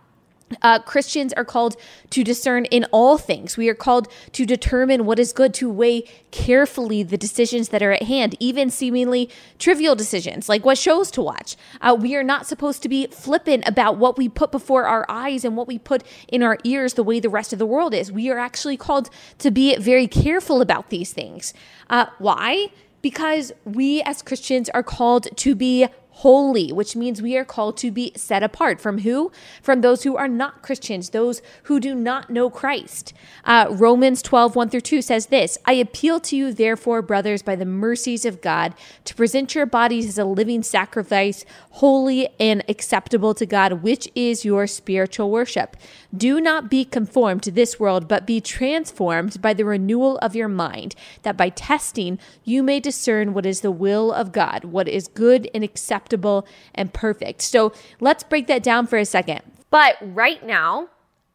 Uh, 0.63 0.79
Christians 0.79 1.33
are 1.35 1.45
called 1.45 1.77
to 2.11 2.25
discern 2.25 2.65
in 2.67 2.85
all 2.93 3.19
things. 3.19 3.57
We 3.57 3.69
are 3.69 3.75
called 3.75 4.09
to 4.33 4.47
determine 4.47 5.05
what 5.05 5.19
is 5.19 5.33
good, 5.33 5.55
to 5.55 5.71
weigh 5.71 6.05
carefully 6.31 7.03
the 7.03 7.17
decisions 7.17 7.69
that 7.69 7.83
are 7.83 7.93
at 7.93 8.03
hand, 8.05 8.37
even 8.41 8.71
seemingly 8.71 9.31
trivial 9.59 9.95
decisions 9.95 10.49
like 10.49 10.65
what 10.65 10.79
shows 10.79 11.11
to 11.13 11.23
watch. 11.23 11.57
Uh, 11.81 11.97
we 11.99 12.17
are 12.17 12.23
not 12.23 12.47
supposed 12.47 12.83
to 12.83 12.89
be 12.89 13.07
flippant 13.07 13.67
about 13.67 13.97
what 13.97 14.19
we 14.19 14.29
put 14.29 14.51
before 14.51 14.85
our 14.87 15.07
eyes 15.09 15.45
and 15.45 15.57
what 15.57 15.67
we 15.67 15.79
put 15.79 16.03
in 16.29 16.43
our 16.43 16.59
ears 16.65 16.95
the 16.95 17.03
way 17.03 17.21
the 17.21 17.29
rest 17.29 17.53
of 17.53 17.59
the 17.59 17.67
world 17.67 17.95
is. 17.95 18.11
We 18.11 18.31
are 18.31 18.39
actually 18.39 18.77
called 18.77 19.11
to 19.39 19.51
be 19.51 19.77
very 19.77 20.07
careful 20.07 20.61
about 20.61 20.91
these 20.91 21.13
things. 21.13 21.55
Uh, 21.89 22.07
why? 22.19 22.69
Because 23.03 23.53
we 23.65 24.03
as 24.03 24.23
Christians 24.23 24.69
are 24.71 24.83
called 24.83 25.29
to 25.37 25.55
be 25.55 25.89
holy, 26.19 26.73
which 26.73 26.95
means 26.95 27.21
we 27.21 27.37
are 27.37 27.45
called 27.45 27.77
to 27.77 27.91
be 27.91 28.13
set 28.15 28.43
apart 28.43 28.81
from 28.81 28.99
who? 28.99 29.33
From 29.61 29.81
those 29.81 30.05
who 30.05 30.17
are 30.17 30.29
not 30.29 30.63
Christians, 30.63 31.11
those 31.11 31.43
who 31.65 31.81
do 31.81 31.93
not 31.93 32.31
know 32.31 32.49
Christ. 32.49 33.13
Uh, 33.45 33.67
Romans 33.71 34.23
12, 34.23 34.55
1 34.55 34.71
through 34.71 34.81
2 34.81 35.03
says 35.03 35.27
this 35.27 35.59
I 35.67 35.73
appeal 35.73 36.21
to 36.21 36.37
you, 36.37 36.53
therefore, 36.53 37.03
brothers, 37.03 37.43
by 37.43 37.57
the 37.57 37.65
mercies 37.65 38.25
of 38.25 38.41
God, 38.41 38.75
to 39.05 39.15
present 39.15 39.57
your 39.57 39.67
bodies 39.67 40.07
as 40.07 40.17
a 40.17 40.25
living 40.25 40.63
sacrifice, 40.63 41.45
holy 41.71 42.29
and 42.39 42.63
acceptable 42.69 43.35
to 43.35 43.45
God, 43.45 43.83
which 43.83 44.09
is 44.15 44.45
your 44.45 44.69
spiritual 44.69 45.33
worship. 45.33 45.77
Do 46.17 46.41
not 46.41 46.71
be 46.71 46.85
conformed 46.85 47.43
to 47.43 47.51
this 47.51 47.81
world, 47.81 48.07
but 48.07 48.25
be 48.25 48.41
transformed 48.41 49.43
by 49.43 49.53
the 49.53 49.65
renewal 49.65 50.19
of 50.19 50.37
your 50.37 50.49
mind, 50.49 50.95
that 51.23 51.37
by 51.37 51.49
testing 51.49 52.21
you 52.45 52.63
may 52.63 52.79
discern 52.79 53.35
what 53.35 53.45
is 53.45 53.63
the 53.63 53.73
will 53.73 54.13
of 54.13 54.31
God, 54.31 54.65
what 54.65 54.87
is 54.87 55.09
good 55.09 55.51
and 55.53 55.65
acceptable 55.65 56.04
acceptable 56.05 56.47
and 56.75 56.93
perfect. 56.93 57.43
So 57.43 57.73
let's 58.01 58.23
break 58.23 58.47
that 58.49 58.63
down 58.63 58.87
for 58.87 58.99
a 58.99 59.05
second. 59.05 59.41
But 59.71 59.97
right 60.01 60.45
now, 60.45 60.89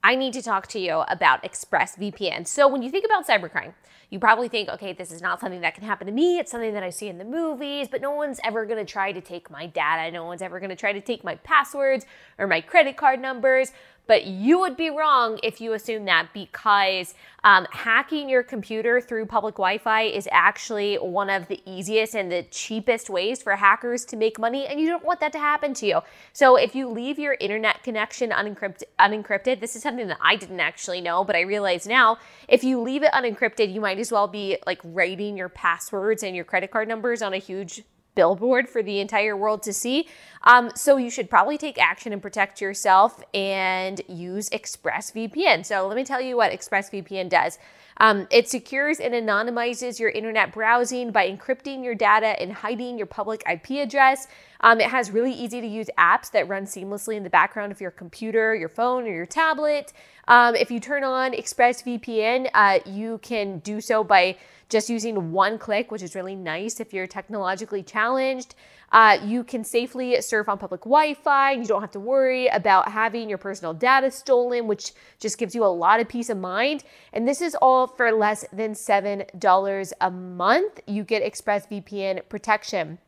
I 0.04 0.16
need 0.16 0.34
to 0.34 0.42
talk 0.42 0.68
to 0.68 0.80
you 0.80 1.04
about 1.10 1.44
ExpressVPN. 1.44 2.48
So 2.48 2.68
when 2.68 2.82
you 2.82 2.90
think 2.90 3.06
about 3.06 3.28
cybercrime, 3.28 3.74
you 4.10 4.18
probably 4.18 4.48
think, 4.48 4.70
okay, 4.70 4.94
this 4.94 5.12
is 5.12 5.22
not 5.22 5.40
something 5.40 5.62
that 5.62 5.76
can 5.76 5.84
happen 5.84 6.08
to 6.08 6.14
me. 6.14 6.40
It's 6.40 6.50
something 6.50 6.74
that 6.74 6.82
I 6.84 6.90
see 6.90 7.10
in 7.10 7.18
the 7.18 7.26
movies, 7.26 7.88
but 7.92 8.02
no 8.02 8.12
one's 8.12 8.40
ever 8.44 8.66
to 8.66 8.86
try 8.86 9.12
to 9.12 9.22
take 9.22 9.52
my 9.52 9.68
data. 9.68 10.10
No 10.12 10.26
one's 10.26 10.42
ever 10.42 10.60
to 10.60 10.76
try 10.76 10.94
to 10.94 11.02
take 11.02 11.24
my 11.24 11.36
passwords 11.36 12.06
or 12.38 12.48
my 12.48 12.62
credit 12.62 12.98
card 12.98 13.22
numbers. 13.22 13.72
But 14.10 14.26
you 14.26 14.60
would 14.60 14.76
be 14.76 14.90
wrong 14.90 15.40
if 15.44 15.62
you 15.62 15.74
assume 15.74 16.06
that 16.06 16.30
because 16.34 17.14
um, 17.44 17.68
hacking 17.70 18.28
your 18.28 18.42
computer 18.42 19.00
through 19.00 19.28
public 19.28 19.54
Wi 19.58 19.78
Fi 19.78 20.02
is 20.02 20.28
actually 20.32 20.96
one 20.96 21.30
of 21.30 21.48
the 21.48 21.62
easiest 21.64 22.16
and 22.16 22.32
the 22.32 22.42
cheapest 22.50 23.12
ways 23.12 23.44
for 23.44 23.56
hackers 23.56 24.06
to 24.06 24.18
make 24.18 24.40
money, 24.40 24.66
and 24.66 24.80
you 24.80 24.88
don't 24.88 25.06
want 25.06 25.20
that 25.20 25.32
to 25.34 25.38
happen 25.38 25.76
to 25.76 25.86
you. 25.86 26.00
So 26.34 26.56
if 26.56 26.74
you 26.74 26.90
leave 26.90 27.20
your 27.20 27.38
internet 27.40 27.84
connection 27.84 28.32
unencrypted, 28.32 28.82
unencrypted 29.00 29.60
this 29.60 29.76
is 29.76 29.84
something 29.84 30.08
that 30.08 30.18
I 30.20 30.38
didn't 30.38 30.60
actually 30.60 31.02
know, 31.02 31.24
but 31.24 31.36
I 31.36 31.42
realize 31.42 31.86
now 31.86 32.18
if 32.48 32.64
you 32.64 32.82
leave 32.82 33.04
it 33.04 33.12
unencrypted, 33.12 33.72
you 33.72 33.80
might 33.80 34.00
as 34.00 34.12
well 34.12 34.28
be 34.28 34.58
like 34.66 34.82
writing 34.84 35.38
your 35.38 35.50
passwords 35.50 36.24
and 36.24 36.36
your 36.36 36.46
credit 36.46 36.72
card 36.72 36.88
numbers 36.88 37.22
on 37.22 37.36
a 37.36 37.38
huge 37.38 37.84
billboard 38.20 38.68
for 38.68 38.84
the 38.84 39.00
entire 39.00 39.38
world 39.38 39.64
to 39.64 39.72
see. 39.72 40.06
Um, 40.44 40.72
so 40.76 40.98
you 40.98 41.10
should 41.10 41.30
probably 41.30 41.58
take 41.58 41.78
action 41.78 42.12
and 42.12 42.22
protect 42.22 42.60
yourself 42.60 43.24
and 43.34 44.02
use 44.10 44.50
ExpressVPN. 44.50 45.66
So 45.66 45.88
let 45.88 45.96
me 45.96 46.04
tell 46.04 46.20
you 46.20 46.36
what 46.36 46.52
ExpressVPN 46.52 47.30
does. 47.30 47.58
Um, 47.96 48.28
it 48.30 48.50
secures 48.50 49.00
and 49.00 49.14
anonymizes 49.14 50.02
your 50.02 50.10
internet 50.10 50.52
browsing 50.52 51.12
by 51.12 51.32
encrypting 51.32 51.82
your 51.82 51.96
data 51.96 52.38
and 52.42 52.52
hiding 52.52 52.98
your 52.98 53.08
public 53.08 53.42
IP 53.50 53.72
address. 53.86 54.28
Um, 54.62 54.82
it 54.82 54.90
has 54.90 55.12
really 55.12 55.32
easy 55.32 55.62
to 55.62 55.68
use 55.68 55.88
apps 55.98 56.32
that 56.32 56.48
run 56.48 56.66
seamlessly 56.66 57.16
in 57.16 57.24
the 57.24 57.30
background 57.30 57.72
of 57.72 57.80
your 57.80 57.92
computer, 57.92 58.54
your 58.56 58.70
phone, 58.70 59.06
or 59.06 59.14
your 59.14 59.26
tablet. 59.26 59.94
Um, 60.28 60.56
if 60.56 60.70
you 60.70 60.80
turn 60.80 61.04
on 61.04 61.32
ExpressVPN, 61.32 62.50
uh, 62.54 62.80
you 62.86 63.20
can 63.20 63.60
do 63.60 63.80
so 63.82 64.04
by 64.04 64.38
just 64.68 64.90
using 64.90 65.32
one 65.32 65.58
click, 65.58 65.92
which 65.92 66.04
is 66.04 66.14
really 66.14 66.36
nice 66.36 66.80
if 66.80 66.94
you're 66.94 67.08
technologically 67.08 67.82
challenged. 67.82 68.54
Uh, 68.92 69.18
you 69.24 69.44
can 69.44 69.64
safely 69.64 70.22
surf 70.22 70.48
on 70.48 70.58
public 70.58 70.82
Wi 70.82 71.16
Fi. 71.16 71.54
You 71.54 71.66
don't 71.66 71.82
have 71.82 71.92
to 71.92 72.00
worry 72.00 72.48
about 72.48 72.92
having 72.92 73.30
your 73.30 73.38
personal 73.38 73.74
data 73.74 74.12
stolen, 74.12 74.68
which 74.68 74.92
just 75.20 75.38
gives 75.38 75.56
you 75.56 75.64
a 75.64 75.68
lot 75.68 76.00
of 76.00 76.08
peace 76.08 76.30
of 76.30 76.38
mind. 76.38 76.84
And 77.14 77.28
this 77.28 77.42
is 77.42 77.56
all 77.56 77.88
for 77.88 78.12
less 78.12 78.46
than 78.54 78.74
$7 78.74 79.94
a 80.02 80.12
month. 80.12 80.80
You 80.86 81.04
get 81.04 81.24
ExpressVPN 81.24 82.30
protection. 82.30 83.00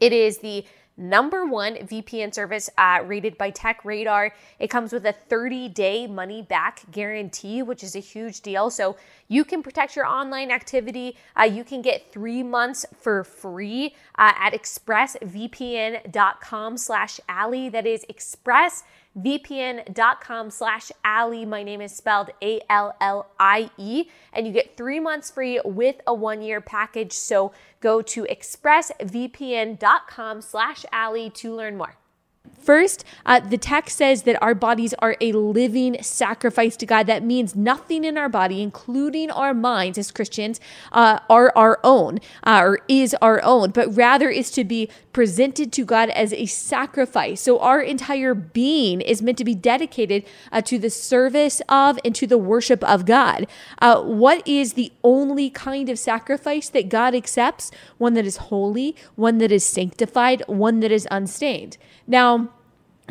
It 0.00 0.12
is 0.12 0.38
the 0.38 0.64
number 0.96 1.46
one 1.46 1.76
VPN 1.76 2.34
service 2.34 2.68
uh, 2.78 3.00
rated 3.04 3.36
by 3.38 3.50
Tech 3.50 3.84
Radar. 3.84 4.34
It 4.58 4.68
comes 4.68 4.92
with 4.92 5.06
a 5.06 5.12
30 5.12 5.68
day 5.68 6.06
money 6.06 6.42
back 6.42 6.82
guarantee, 6.90 7.62
which 7.62 7.82
is 7.82 7.96
a 7.96 8.00
huge 8.00 8.40
deal. 8.40 8.70
So 8.70 8.96
you 9.28 9.44
can 9.44 9.62
protect 9.62 9.96
your 9.96 10.06
online 10.06 10.50
activity. 10.50 11.16
Uh, 11.38 11.44
you 11.44 11.64
can 11.64 11.82
get 11.82 12.12
three 12.12 12.42
months 12.42 12.84
for 12.98 13.24
free 13.24 13.94
uh, 14.16 14.32
at 14.36 14.52
expressvpn.com 14.52 16.76
slash 16.76 17.20
Allie. 17.28 17.68
That 17.68 17.86
is 17.86 18.04
express 18.08 18.82
vpn.com 19.18 20.50
slash 20.50 20.92
Allie. 21.04 21.44
My 21.44 21.62
name 21.62 21.80
is 21.80 21.94
spelled 21.94 22.30
A-L-L-I-E. 22.42 24.04
And 24.32 24.46
you 24.46 24.52
get 24.52 24.76
three 24.76 25.00
months 25.00 25.30
free 25.30 25.60
with 25.64 25.96
a 26.06 26.14
one-year 26.14 26.60
package. 26.60 27.12
So 27.12 27.52
go 27.80 28.02
to 28.02 28.24
expressvpn.com 28.24 30.40
slash 30.40 30.84
Allie 30.92 31.30
to 31.30 31.54
learn 31.54 31.76
more. 31.76 31.96
First, 32.62 33.04
uh, 33.26 33.40
the 33.40 33.58
text 33.58 33.98
says 33.98 34.22
that 34.22 34.40
our 34.40 34.54
bodies 34.54 34.94
are 35.00 35.16
a 35.20 35.32
living 35.32 36.00
sacrifice 36.00 36.76
to 36.76 36.86
God. 36.86 37.08
That 37.08 37.24
means 37.24 37.56
nothing 37.56 38.04
in 38.04 38.16
our 38.16 38.28
body, 38.28 38.62
including 38.62 39.32
our 39.32 39.52
minds 39.52 39.98
as 39.98 40.12
Christians, 40.12 40.60
uh, 40.92 41.18
are 41.28 41.52
our 41.56 41.80
own 41.82 42.20
uh, 42.44 42.60
or 42.62 42.80
is 42.86 43.16
our 43.20 43.42
own, 43.42 43.70
but 43.70 43.94
rather 43.96 44.30
is 44.30 44.50
to 44.52 44.62
be 44.62 44.88
presented 45.12 45.72
to 45.72 45.84
God 45.84 46.10
as 46.10 46.32
a 46.32 46.46
sacrifice. 46.46 47.40
So 47.40 47.58
our 47.58 47.80
entire 47.80 48.32
being 48.32 49.00
is 49.00 49.22
meant 49.22 49.38
to 49.38 49.44
be 49.44 49.56
dedicated 49.56 50.24
uh, 50.52 50.62
to 50.62 50.78
the 50.78 50.90
service 50.90 51.60
of 51.68 51.98
and 52.04 52.14
to 52.14 52.28
the 52.28 52.38
worship 52.38 52.84
of 52.84 53.06
God. 53.06 53.48
Uh, 53.80 54.02
what 54.02 54.46
is 54.46 54.74
the 54.74 54.92
only 55.02 55.50
kind 55.50 55.88
of 55.88 55.98
sacrifice 55.98 56.68
that 56.68 56.88
God 56.88 57.14
accepts? 57.14 57.72
One 57.98 58.14
that 58.14 58.24
is 58.24 58.36
holy, 58.36 58.94
one 59.16 59.38
that 59.38 59.50
is 59.50 59.66
sanctified, 59.66 60.44
one 60.46 60.78
that 60.80 60.92
is 60.92 61.08
unstained. 61.10 61.76
Now, 62.06 62.48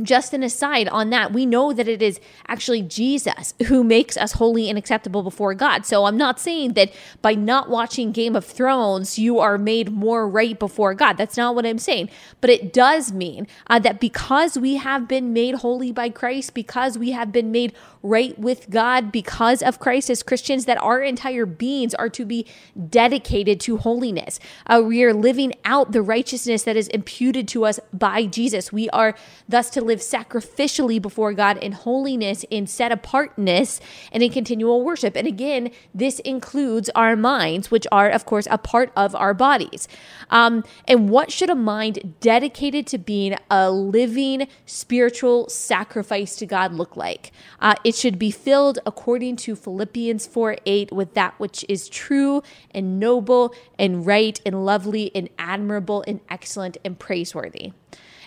just 0.01 0.33
an 0.33 0.41
aside 0.41 0.87
on 0.87 1.09
that, 1.09 1.33
we 1.33 1.45
know 1.45 1.73
that 1.73 1.87
it 1.87 2.01
is 2.01 2.19
actually 2.47 2.81
Jesus 2.81 3.53
who 3.67 3.83
makes 3.83 4.15
us 4.15 4.33
holy 4.33 4.69
and 4.69 4.77
acceptable 4.77 5.21
before 5.21 5.53
God. 5.53 5.85
So 5.85 6.05
I'm 6.05 6.17
not 6.17 6.39
saying 6.39 6.73
that 6.73 6.93
by 7.21 7.35
not 7.35 7.69
watching 7.69 8.11
Game 8.11 8.35
of 8.35 8.45
Thrones, 8.45 9.19
you 9.19 9.39
are 9.39 9.57
made 9.57 9.91
more 9.91 10.27
right 10.27 10.57
before 10.57 10.93
God. 10.93 11.17
That's 11.17 11.37
not 11.37 11.55
what 11.55 11.65
I'm 11.65 11.77
saying. 11.77 12.09
But 12.39 12.49
it 12.49 12.71
does 12.71 13.11
mean 13.11 13.47
uh, 13.67 13.79
that 13.79 13.99
because 13.99 14.57
we 14.57 14.75
have 14.75 15.07
been 15.07 15.33
made 15.33 15.55
holy 15.55 15.91
by 15.91 16.09
Christ, 16.09 16.53
because 16.53 16.97
we 16.97 17.11
have 17.11 17.31
been 17.31 17.51
made 17.51 17.73
right 18.01 18.37
with 18.39 18.69
God 18.69 19.11
because 19.11 19.61
of 19.61 19.79
Christ 19.79 20.09
as 20.09 20.23
Christians, 20.23 20.65
that 20.65 20.81
our 20.81 21.01
entire 21.01 21.45
beings 21.45 21.93
are 21.95 22.09
to 22.09 22.25
be 22.25 22.47
dedicated 22.89 23.59
to 23.61 23.77
holiness. 23.77 24.39
Uh, 24.65 24.81
we 24.83 25.03
are 25.03 25.13
living 25.13 25.53
out 25.65 25.91
the 25.91 26.01
righteousness 26.01 26.63
that 26.63 26.77
is 26.77 26.87
imputed 26.87 27.47
to 27.49 27.65
us 27.65 27.79
by 27.93 28.25
Jesus. 28.25 28.71
We 28.71 28.89
are 28.89 29.15
thus 29.47 29.69
to 29.71 29.81
live 29.81 29.90
sacrificially 29.99 31.01
before 31.01 31.33
God 31.33 31.57
in 31.57 31.71
holiness, 31.71 32.45
in 32.49 32.67
set 32.67 32.91
apartness, 32.91 33.79
and 34.11 34.23
in 34.23 34.31
continual 34.31 34.83
worship. 34.83 35.15
And 35.15 35.27
again, 35.27 35.71
this 35.93 36.19
includes 36.19 36.89
our 36.95 37.15
minds, 37.15 37.71
which 37.71 37.85
are, 37.91 38.09
of 38.09 38.25
course, 38.25 38.47
a 38.49 38.57
part 38.57 38.91
of 38.95 39.15
our 39.15 39.33
bodies. 39.33 39.87
Um, 40.29 40.63
and 40.87 41.09
what 41.09 41.31
should 41.31 41.49
a 41.49 41.55
mind 41.55 42.15
dedicated 42.19 42.87
to 42.87 42.97
being 42.97 43.35
a 43.49 43.71
living 43.71 44.47
spiritual 44.65 45.49
sacrifice 45.49 46.35
to 46.37 46.45
God 46.45 46.73
look 46.73 46.95
like? 46.95 47.31
Uh, 47.59 47.75
it 47.83 47.95
should 47.95 48.17
be 48.17 48.31
filled 48.31 48.79
according 48.85 49.35
to 49.37 49.55
Philippians 49.55 50.27
4 50.27 50.57
8 50.65 50.91
with 50.91 51.13
that 51.13 51.39
which 51.39 51.65
is 51.67 51.89
true 51.89 52.41
and 52.71 52.99
noble 52.99 53.53
and 53.77 54.05
right 54.05 54.39
and 54.45 54.65
lovely 54.65 55.11
and 55.15 55.29
admirable 55.37 56.03
and 56.07 56.19
excellent 56.29 56.77
and 56.83 56.97
praiseworthy. 56.97 57.73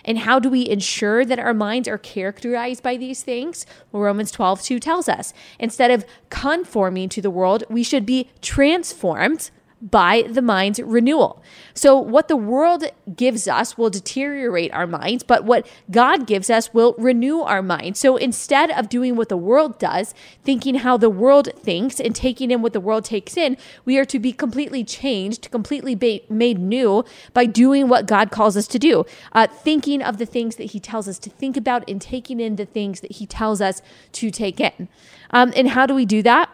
And 0.05 0.19
how 0.19 0.39
do 0.39 0.49
we 0.49 0.69
ensure 0.69 1.25
that 1.25 1.39
our 1.39 1.53
minds 1.53 1.87
are 1.87 1.97
characterized 1.97 2.81
by 2.81 2.95
these 2.95 3.23
things? 3.23 3.65
Well, 3.91 4.03
Romans 4.03 4.31
12, 4.31 4.61
2 4.61 4.79
tells 4.79 5.09
us 5.09 5.33
instead 5.59 5.91
of 5.91 6.05
conforming 6.29 7.09
to 7.09 7.21
the 7.21 7.31
world, 7.31 7.63
we 7.69 7.83
should 7.83 8.05
be 8.05 8.29
transformed 8.41 9.49
by 9.81 10.23
the 10.23 10.41
mind's 10.41 10.79
renewal. 10.79 11.43
So, 11.73 11.99
what 11.99 12.27
the 12.27 12.37
world 12.37 12.85
gives 13.15 13.47
us 13.47 13.77
will 13.77 13.89
deteriorate 13.89 14.73
our 14.73 14.87
minds, 14.87 15.23
but 15.23 15.43
what 15.43 15.67
God 15.91 16.25
gives 16.25 16.49
us 16.49 16.73
will 16.73 16.95
renew 16.97 17.41
our 17.41 17.61
minds. 17.61 17.99
So, 17.99 18.15
instead 18.15 18.71
of 18.71 18.89
doing 18.89 19.15
what 19.15 19.29
the 19.29 19.37
world 19.37 19.77
does, 19.77 20.13
thinking 20.43 20.75
how 20.75 20.97
the 20.97 21.09
world 21.09 21.49
thinks 21.57 21.99
and 21.99 22.15
taking 22.15 22.51
in 22.51 22.61
what 22.61 22.73
the 22.73 22.79
world 22.79 23.03
takes 23.05 23.35
in, 23.35 23.57
we 23.83 23.97
are 23.97 24.05
to 24.05 24.17
be 24.17 24.31
completely 24.31 24.83
changed, 24.83 25.51
completely 25.51 25.93
ba- 25.93 26.21
made 26.29 26.57
new 26.57 27.03
by 27.33 27.45
doing 27.45 27.89
what 27.89 28.07
God 28.07 28.31
calls 28.31 28.55
us 28.55 28.67
to 28.67 28.79
do, 28.79 29.05
uh, 29.33 29.47
thinking 29.47 30.01
of 30.01 30.17
the 30.17 30.25
things 30.25 30.55
that 30.55 30.71
He 30.71 30.79
tells 30.79 31.07
us 31.07 31.19
to 31.19 31.29
think 31.29 31.57
about 31.57 31.87
and 31.89 32.01
taking 32.01 32.39
in 32.39 32.55
the 32.55 32.65
things 32.65 33.01
that 33.01 33.13
He 33.13 33.25
tells 33.25 33.59
us 33.59 33.81
to 34.13 34.31
take 34.31 34.59
in. 34.59 34.87
Um, 35.31 35.51
and 35.55 35.69
how 35.69 35.85
do 35.85 35.93
we 35.93 36.05
do 36.05 36.23
that? 36.23 36.49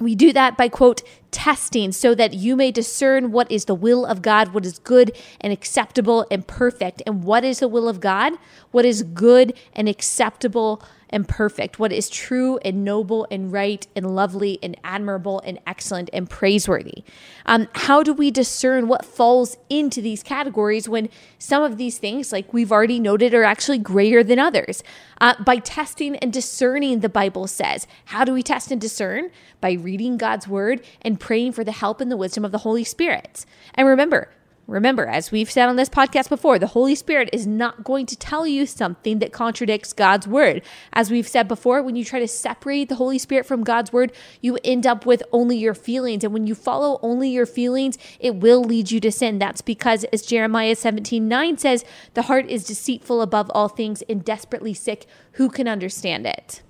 We 0.00 0.14
do 0.14 0.32
that 0.32 0.56
by, 0.56 0.68
quote, 0.68 1.02
testing 1.30 1.92
so 1.92 2.14
that 2.14 2.34
you 2.34 2.56
may 2.56 2.70
discern 2.70 3.32
what 3.32 3.50
is 3.50 3.66
the 3.66 3.74
will 3.74 4.04
of 4.06 4.22
God, 4.22 4.54
what 4.54 4.66
is 4.66 4.78
good 4.78 5.12
and 5.40 5.52
acceptable 5.52 6.26
and 6.30 6.46
perfect. 6.46 7.02
And 7.06 7.22
what 7.22 7.44
is 7.44 7.60
the 7.60 7.68
will 7.68 7.88
of 7.88 8.00
God? 8.00 8.32
What 8.70 8.84
is 8.84 9.02
good 9.02 9.54
and 9.74 9.88
acceptable 9.88 10.82
and 11.10 11.28
perfect, 11.28 11.78
what 11.78 11.92
is 11.92 12.08
true 12.08 12.58
and 12.58 12.84
noble 12.84 13.26
and 13.30 13.52
right 13.52 13.86
and 13.94 14.14
lovely 14.14 14.58
and 14.62 14.76
admirable 14.82 15.42
and 15.44 15.58
excellent 15.66 16.08
and 16.12 16.30
praiseworthy. 16.30 17.04
Um, 17.46 17.68
how 17.74 18.02
do 18.02 18.12
we 18.12 18.30
discern 18.30 18.88
what 18.88 19.04
falls 19.04 19.56
into 19.68 20.00
these 20.00 20.22
categories 20.22 20.88
when 20.88 21.08
some 21.38 21.62
of 21.62 21.76
these 21.76 21.98
things, 21.98 22.32
like 22.32 22.52
we've 22.54 22.72
already 22.72 22.98
noted, 22.98 23.34
are 23.34 23.44
actually 23.44 23.78
greater 23.78 24.22
than 24.24 24.38
others? 24.38 24.82
Uh, 25.20 25.34
by 25.44 25.58
testing 25.58 26.16
and 26.16 26.32
discerning, 26.32 27.00
the 27.00 27.08
Bible 27.08 27.46
says. 27.46 27.86
How 28.06 28.24
do 28.24 28.32
we 28.32 28.42
test 28.42 28.70
and 28.70 28.80
discern? 28.80 29.30
By 29.60 29.72
reading 29.72 30.16
God's 30.16 30.48
word 30.48 30.82
and 31.02 31.20
praying 31.20 31.52
for 31.52 31.64
the 31.64 31.72
help 31.72 32.00
and 32.00 32.10
the 32.10 32.16
wisdom 32.16 32.44
of 32.44 32.52
the 32.52 32.58
Holy 32.58 32.84
Spirit. 32.84 33.44
And 33.74 33.86
remember, 33.86 34.30
Remember, 34.70 35.06
as 35.06 35.32
we've 35.32 35.50
said 35.50 35.68
on 35.68 35.74
this 35.74 35.88
podcast 35.88 36.28
before, 36.28 36.58
the 36.58 36.68
Holy 36.68 36.94
Spirit 36.94 37.28
is 37.32 37.44
not 37.44 37.82
going 37.82 38.06
to 38.06 38.16
tell 38.16 38.46
you 38.46 38.66
something 38.66 39.18
that 39.18 39.32
contradicts 39.32 39.92
God's 39.92 40.28
word. 40.28 40.62
As 40.92 41.10
we've 41.10 41.26
said 41.26 41.48
before, 41.48 41.82
when 41.82 41.96
you 41.96 42.04
try 42.04 42.20
to 42.20 42.28
separate 42.28 42.88
the 42.88 42.94
Holy 42.94 43.18
Spirit 43.18 43.46
from 43.46 43.64
God's 43.64 43.92
word, 43.92 44.12
you 44.40 44.58
end 44.62 44.86
up 44.86 45.04
with 45.04 45.24
only 45.32 45.56
your 45.56 45.74
feelings. 45.74 46.22
And 46.22 46.32
when 46.32 46.46
you 46.46 46.54
follow 46.54 47.00
only 47.02 47.30
your 47.30 47.46
feelings, 47.46 47.98
it 48.20 48.36
will 48.36 48.62
lead 48.62 48.92
you 48.92 49.00
to 49.00 49.10
sin. 49.10 49.40
That's 49.40 49.60
because, 49.60 50.04
as 50.04 50.22
Jeremiah 50.22 50.76
17 50.76 51.26
9 51.26 51.58
says, 51.58 51.84
the 52.14 52.22
heart 52.22 52.48
is 52.48 52.64
deceitful 52.64 53.22
above 53.22 53.50
all 53.52 53.68
things 53.68 54.02
and 54.08 54.24
desperately 54.24 54.72
sick. 54.72 55.06
Who 55.32 55.48
can 55.48 55.66
understand 55.66 56.26
it? 56.26 56.62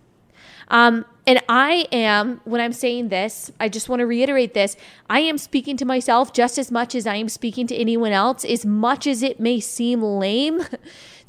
Um, 0.69 1.05
and 1.31 1.41
I 1.49 1.87
am, 1.93 2.41
when 2.43 2.61
I'm 2.61 2.73
saying 2.73 3.09
this, 3.09 3.53
I 3.61 3.69
just 3.69 3.89
want 3.89 4.01
to 4.01 4.07
reiterate 4.07 4.53
this 4.53 4.77
I 5.09 5.21
am 5.21 5.39
speaking 5.39 5.77
to 5.77 5.85
myself 5.85 6.33
just 6.33 6.59
as 6.59 6.73
much 6.73 6.93
as 6.97 7.07
I 7.07 7.15
am 7.15 7.29
speaking 7.29 7.69
to 7.69 7.77
anyone 7.77 8.11
else, 8.11 8.45
as 8.45 8.67
much 8.67 9.07
as 9.07 9.23
it 9.23 9.39
may 9.39 9.61
seem 9.61 10.03
lame. 10.03 10.63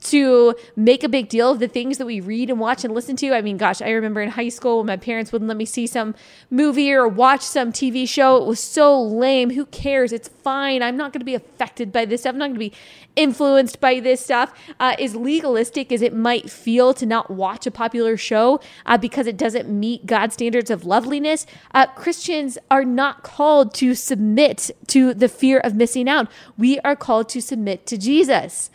to 0.01 0.55
make 0.75 1.03
a 1.03 1.09
big 1.09 1.29
deal 1.29 1.51
of 1.51 1.59
the 1.59 1.67
things 1.67 1.97
that 1.97 2.05
we 2.05 2.19
read 2.19 2.49
and 2.49 2.59
watch 2.59 2.83
and 2.83 2.93
listen 2.93 3.15
to. 3.17 3.33
I 3.33 3.41
mean, 3.41 3.57
gosh, 3.57 3.81
I 3.81 3.91
remember 3.91 4.21
in 4.21 4.29
high 4.29 4.49
school 4.49 4.77
when 4.77 4.87
my 4.87 4.97
parents 4.97 5.31
wouldn't 5.31 5.47
let 5.47 5.57
me 5.57 5.65
see 5.65 5.87
some 5.87 6.15
movie 6.49 6.91
or 6.91 7.07
watch 7.07 7.41
some 7.41 7.71
TV 7.71 8.07
show. 8.07 8.37
It 8.37 8.45
was 8.45 8.59
so 8.59 9.01
lame. 9.01 9.51
Who 9.51 9.65
cares? 9.67 10.11
It's 10.11 10.27
fine. 10.27 10.81
I'm 10.81 10.97
not 10.97 11.13
going 11.13 11.19
to 11.19 11.25
be 11.25 11.35
affected 11.35 11.91
by 11.91 12.05
this 12.05 12.21
stuff. 12.21 12.33
I'm 12.33 12.39
not 12.39 12.47
going 12.47 12.55
to 12.55 12.59
be 12.59 12.73
influenced 13.15 13.79
by 13.79 13.99
this 13.99 14.21
stuff. 14.21 14.53
Uh, 14.79 14.95
as 14.99 15.15
legalistic 15.15 15.91
as 15.91 16.01
it 16.01 16.13
might 16.13 16.49
feel 16.49 16.93
to 16.95 17.05
not 17.05 17.29
watch 17.29 17.67
a 17.67 17.71
popular 17.71 18.17
show 18.17 18.59
uh, 18.85 18.97
because 18.97 19.27
it 19.27 19.37
doesn't 19.37 19.69
meet 19.69 20.05
God's 20.05 20.33
standards 20.33 20.71
of 20.71 20.85
loveliness, 20.85 21.45
uh, 21.73 21.85
Christians 21.87 22.57
are 22.69 22.85
not 22.85 23.23
called 23.23 23.73
to 23.75 23.93
submit 23.93 24.71
to 24.87 25.13
the 25.13 25.29
fear 25.29 25.59
of 25.59 25.75
missing 25.75 26.09
out. 26.09 26.27
We 26.57 26.79
are 26.79 26.95
called 26.95 27.29
to 27.29 27.41
submit 27.41 27.85
to 27.87 27.97
Jesus. 27.97 28.71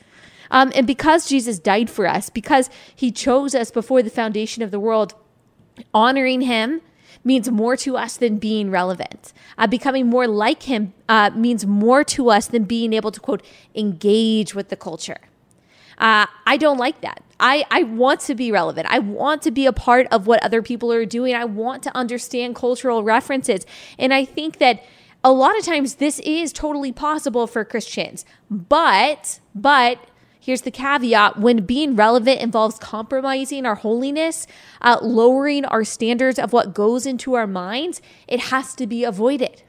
Um, 0.51 0.73
and 0.75 0.87
because 0.87 1.29
Jesus 1.29 1.59
died 1.59 1.91
for 1.91 2.07
us, 2.07 2.31
because 2.31 2.71
he 2.95 3.11
chose 3.11 3.55
us 3.55 3.71
before 3.71 4.03
the 4.03 4.11
foundation 4.11 4.63
of 4.63 4.71
the 4.71 4.81
world, 4.81 5.15
honoring 5.93 6.43
him 6.43 6.81
means 7.25 7.51
more 7.51 7.77
to 7.77 7.97
us 7.97 8.17
than 8.17 8.39
being 8.39 8.71
relevant. 8.71 9.33
Uh, 9.59 9.67
becoming 9.67 10.07
more 10.07 10.29
like 10.29 10.65
him 10.65 10.95
uh, 11.09 11.31
means 11.35 11.67
more 11.67 12.05
to 12.05 12.31
us 12.31 12.47
than 12.47 12.65
being 12.65 12.93
able 12.93 13.11
to, 13.11 13.21
quote, 13.21 13.45
engage 13.75 14.55
with 14.55 14.69
the 14.69 14.77
culture. 14.77 15.19
Uh, 15.99 16.27
I 16.47 16.57
don't 16.57 16.79
like 16.79 17.01
that. 17.01 17.23
I, 17.41 17.65
I 17.71 17.83
want 17.83 18.21
to 18.21 18.35
be 18.35 18.53
relevant. 18.53 18.87
I 18.91 18.99
want 18.99 19.43
to 19.43 19.51
be 19.51 19.67
a 19.67 19.73
part 19.73 20.07
of 20.11 20.27
what 20.27 20.43
other 20.43 20.63
people 20.63 20.93
are 20.93 21.05
doing. 21.05 21.35
I 21.35 21.45
want 21.45 21.83
to 21.83 21.97
understand 21.97 22.55
cultural 22.55 23.03
references. 23.03 23.67
And 23.99 24.15
I 24.15 24.25
think 24.25 24.59
that 24.59 24.83
a 25.25 25.33
lot 25.33 25.59
of 25.59 25.65
times 25.65 25.97
this 25.97 26.19
is 26.21 26.53
totally 26.53 26.93
possible 26.93 27.47
for 27.47 27.65
Christians. 27.65 28.25
But, 28.51 29.41
but, 29.55 29.99
Here's 30.47 30.63
the 30.63 30.71
caveat 30.71 31.41
when 31.41 31.67
being 31.67 31.97
relevant 31.97 32.41
involves 32.41 32.79
compromising 32.79 33.67
our 33.67 33.75
holiness, 33.75 34.47
uh, 34.81 34.97
lowering 35.03 35.65
our 35.65 35.83
standards 35.83 36.39
of 36.39 36.53
what 36.53 36.73
goes 36.73 37.05
into 37.05 37.35
our 37.35 37.49
minds, 37.49 38.01
it 38.29 38.39
has 38.39 38.77
to 38.77 38.87
be 38.87 39.03
avoided. 39.03 39.65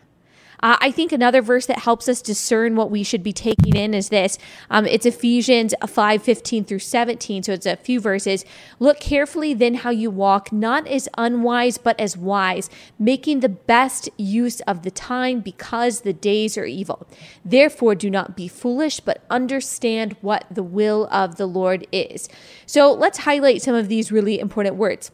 Uh, 0.62 0.78
I 0.80 0.92
think 0.92 1.12
another 1.12 1.42
verse 1.42 1.66
that 1.68 1.80
helps 1.80 2.10
us 2.10 2.22
discern 2.22 2.76
what 2.76 2.90
we 2.90 3.04
should 3.04 3.24
be 3.24 3.34
taking 3.34 3.76
in 3.76 3.94
is 3.94 4.10
this. 4.10 4.38
Um, 4.70 4.86
it's 4.86 5.06
Ephesians 5.06 5.74
5 5.86 6.24
15 6.24 6.66
through 6.66 6.80
17. 6.80 7.44
So 7.44 7.54
it's 7.54 7.66
a 7.66 7.76
few 7.76 8.00
verses. 8.00 8.44
Look 8.80 9.00
carefully 9.00 9.54
then 9.54 9.76
how 9.76 9.92
you 9.92 10.10
walk, 10.10 10.52
not 10.52 10.88
as 10.88 11.08
unwise, 11.18 11.78
but 11.78 12.00
as 12.00 12.18
wise, 12.18 12.70
making 12.98 13.42
the 13.42 13.50
best 13.50 14.10
use 14.18 14.62
of 14.62 14.84
the 14.84 14.92
time 14.92 15.42
because 15.42 16.02
the 16.02 16.14
days 16.14 16.58
are 16.58 16.66
evil. 16.66 17.08
Therefore, 17.46 17.96
do 17.96 18.10
not 18.10 18.36
be 18.36 18.48
foolish, 18.48 19.00
but 19.00 19.24
understand 19.30 20.16
what 20.22 20.46
the 20.50 20.64
will 20.64 21.08
of 21.12 21.36
the 21.36 21.46
Lord 21.46 21.88
is. 21.92 22.30
So 22.66 22.92
let's 22.92 23.20
highlight 23.20 23.62
some 23.62 23.76
of 23.76 23.88
these 23.88 24.12
really 24.12 24.40
important 24.40 24.76
words. 24.76 25.12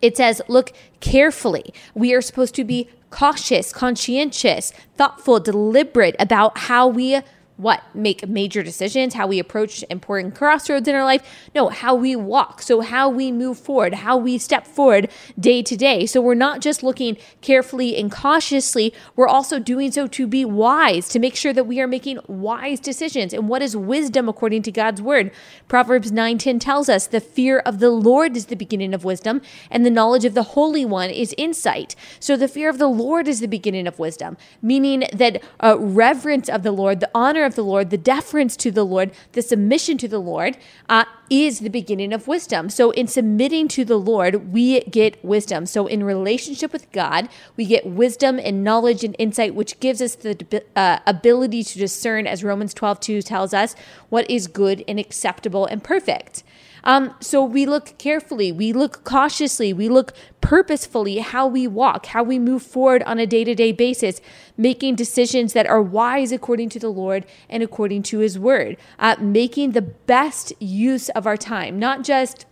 It 0.00 0.16
says, 0.16 0.40
look 0.48 0.72
carefully. 1.00 1.72
We 1.94 2.14
are 2.14 2.20
supposed 2.20 2.54
to 2.56 2.64
be 2.64 2.88
cautious, 3.10 3.72
conscientious, 3.72 4.72
thoughtful, 4.96 5.40
deliberate 5.40 6.16
about 6.18 6.58
how 6.58 6.86
we 6.86 7.20
what 7.58 7.82
make 7.92 8.26
major 8.28 8.62
decisions, 8.62 9.14
how 9.14 9.26
we 9.26 9.40
approach 9.40 9.84
important 9.90 10.34
crossroads 10.36 10.86
in 10.86 10.94
our 10.94 11.04
life. 11.04 11.22
No, 11.56 11.68
how 11.68 11.94
we 11.94 12.14
walk. 12.14 12.62
So, 12.62 12.80
how 12.80 13.08
we 13.08 13.32
move 13.32 13.58
forward, 13.58 13.94
how 13.94 14.16
we 14.16 14.38
step 14.38 14.66
forward 14.66 15.10
day 15.38 15.62
to 15.62 15.76
day. 15.76 16.06
So, 16.06 16.20
we're 16.20 16.34
not 16.34 16.60
just 16.60 16.84
looking 16.84 17.16
carefully 17.42 17.96
and 17.96 18.10
cautiously, 18.12 18.94
we're 19.16 19.26
also 19.26 19.58
doing 19.58 19.90
so 19.90 20.06
to 20.06 20.26
be 20.28 20.44
wise, 20.44 21.08
to 21.08 21.18
make 21.18 21.34
sure 21.34 21.52
that 21.52 21.64
we 21.64 21.80
are 21.80 21.88
making 21.88 22.20
wise 22.28 22.78
decisions. 22.78 23.34
And 23.34 23.48
what 23.48 23.60
is 23.60 23.76
wisdom 23.76 24.28
according 24.28 24.62
to 24.62 24.72
God's 24.72 25.02
word? 25.02 25.32
Proverbs 25.66 26.12
9:10 26.12 26.60
tells 26.60 26.88
us, 26.88 27.08
"The 27.08 27.20
fear 27.20 27.58
of 27.58 27.80
the 27.80 27.90
Lord 27.90 28.36
is 28.36 28.46
the 28.46 28.56
beginning 28.56 28.94
of 28.94 29.04
wisdom, 29.04 29.42
and 29.68 29.84
the 29.84 29.90
knowledge 29.90 30.24
of 30.24 30.34
the 30.34 30.54
Holy 30.54 30.84
One 30.84 31.10
is 31.10 31.34
insight." 31.36 31.96
So, 32.20 32.36
the 32.36 32.46
fear 32.46 32.68
of 32.68 32.78
the 32.78 32.86
Lord 32.86 33.26
is 33.26 33.40
the 33.40 33.48
beginning 33.48 33.88
of 33.88 33.98
wisdom, 33.98 34.36
meaning 34.62 35.04
that 35.12 35.42
uh, 35.58 35.76
reverence 35.76 36.48
of 36.48 36.62
the 36.62 36.70
Lord, 36.70 37.00
the 37.00 37.10
honor 37.12 37.47
of 37.48 37.56
the 37.56 37.64
Lord, 37.64 37.90
the 37.90 37.98
deference 37.98 38.56
to 38.58 38.70
the 38.70 38.84
Lord, 38.84 39.10
the 39.32 39.42
submission 39.42 39.98
to 39.98 40.06
the 40.06 40.20
Lord 40.20 40.56
uh, 40.88 41.04
is 41.28 41.58
the 41.58 41.68
beginning 41.68 42.12
of 42.12 42.28
wisdom. 42.28 42.70
So, 42.70 42.92
in 42.92 43.08
submitting 43.08 43.66
to 43.68 43.84
the 43.84 43.98
Lord, 43.98 44.52
we 44.52 44.80
get 44.82 45.22
wisdom. 45.24 45.66
So, 45.66 45.86
in 45.86 46.04
relationship 46.04 46.72
with 46.72 46.90
God, 46.92 47.28
we 47.56 47.64
get 47.64 47.84
wisdom 47.86 48.38
and 48.38 48.62
knowledge 48.62 49.02
and 49.02 49.16
insight, 49.18 49.54
which 49.54 49.80
gives 49.80 50.00
us 50.00 50.14
the 50.14 50.62
uh, 50.76 51.00
ability 51.06 51.64
to 51.64 51.78
discern, 51.78 52.26
as 52.26 52.44
Romans 52.44 52.72
12 52.72 53.00
2 53.00 53.22
tells 53.22 53.52
us, 53.52 53.74
what 54.08 54.30
is 54.30 54.46
good 54.46 54.84
and 54.86 55.00
acceptable 55.00 55.66
and 55.66 55.82
perfect. 55.82 56.44
Um, 56.84 57.14
so 57.20 57.44
we 57.44 57.66
look 57.66 57.96
carefully, 57.98 58.52
we 58.52 58.72
look 58.72 59.04
cautiously, 59.04 59.72
we 59.72 59.88
look 59.88 60.12
purposefully 60.40 61.18
how 61.18 61.46
we 61.46 61.66
walk, 61.66 62.06
how 62.06 62.22
we 62.22 62.38
move 62.38 62.62
forward 62.62 63.02
on 63.04 63.18
a 63.18 63.26
day 63.26 63.44
to 63.44 63.54
day 63.54 63.72
basis, 63.72 64.20
making 64.56 64.94
decisions 64.94 65.52
that 65.52 65.66
are 65.66 65.82
wise 65.82 66.32
according 66.32 66.68
to 66.70 66.78
the 66.78 66.88
Lord 66.88 67.24
and 67.48 67.62
according 67.62 68.02
to 68.04 68.18
His 68.18 68.38
word, 68.38 68.76
uh, 68.98 69.16
making 69.20 69.72
the 69.72 69.82
best 69.82 70.52
use 70.60 71.08
of 71.10 71.26
our 71.26 71.36
time, 71.36 71.78
not 71.78 72.02
just 72.02 72.46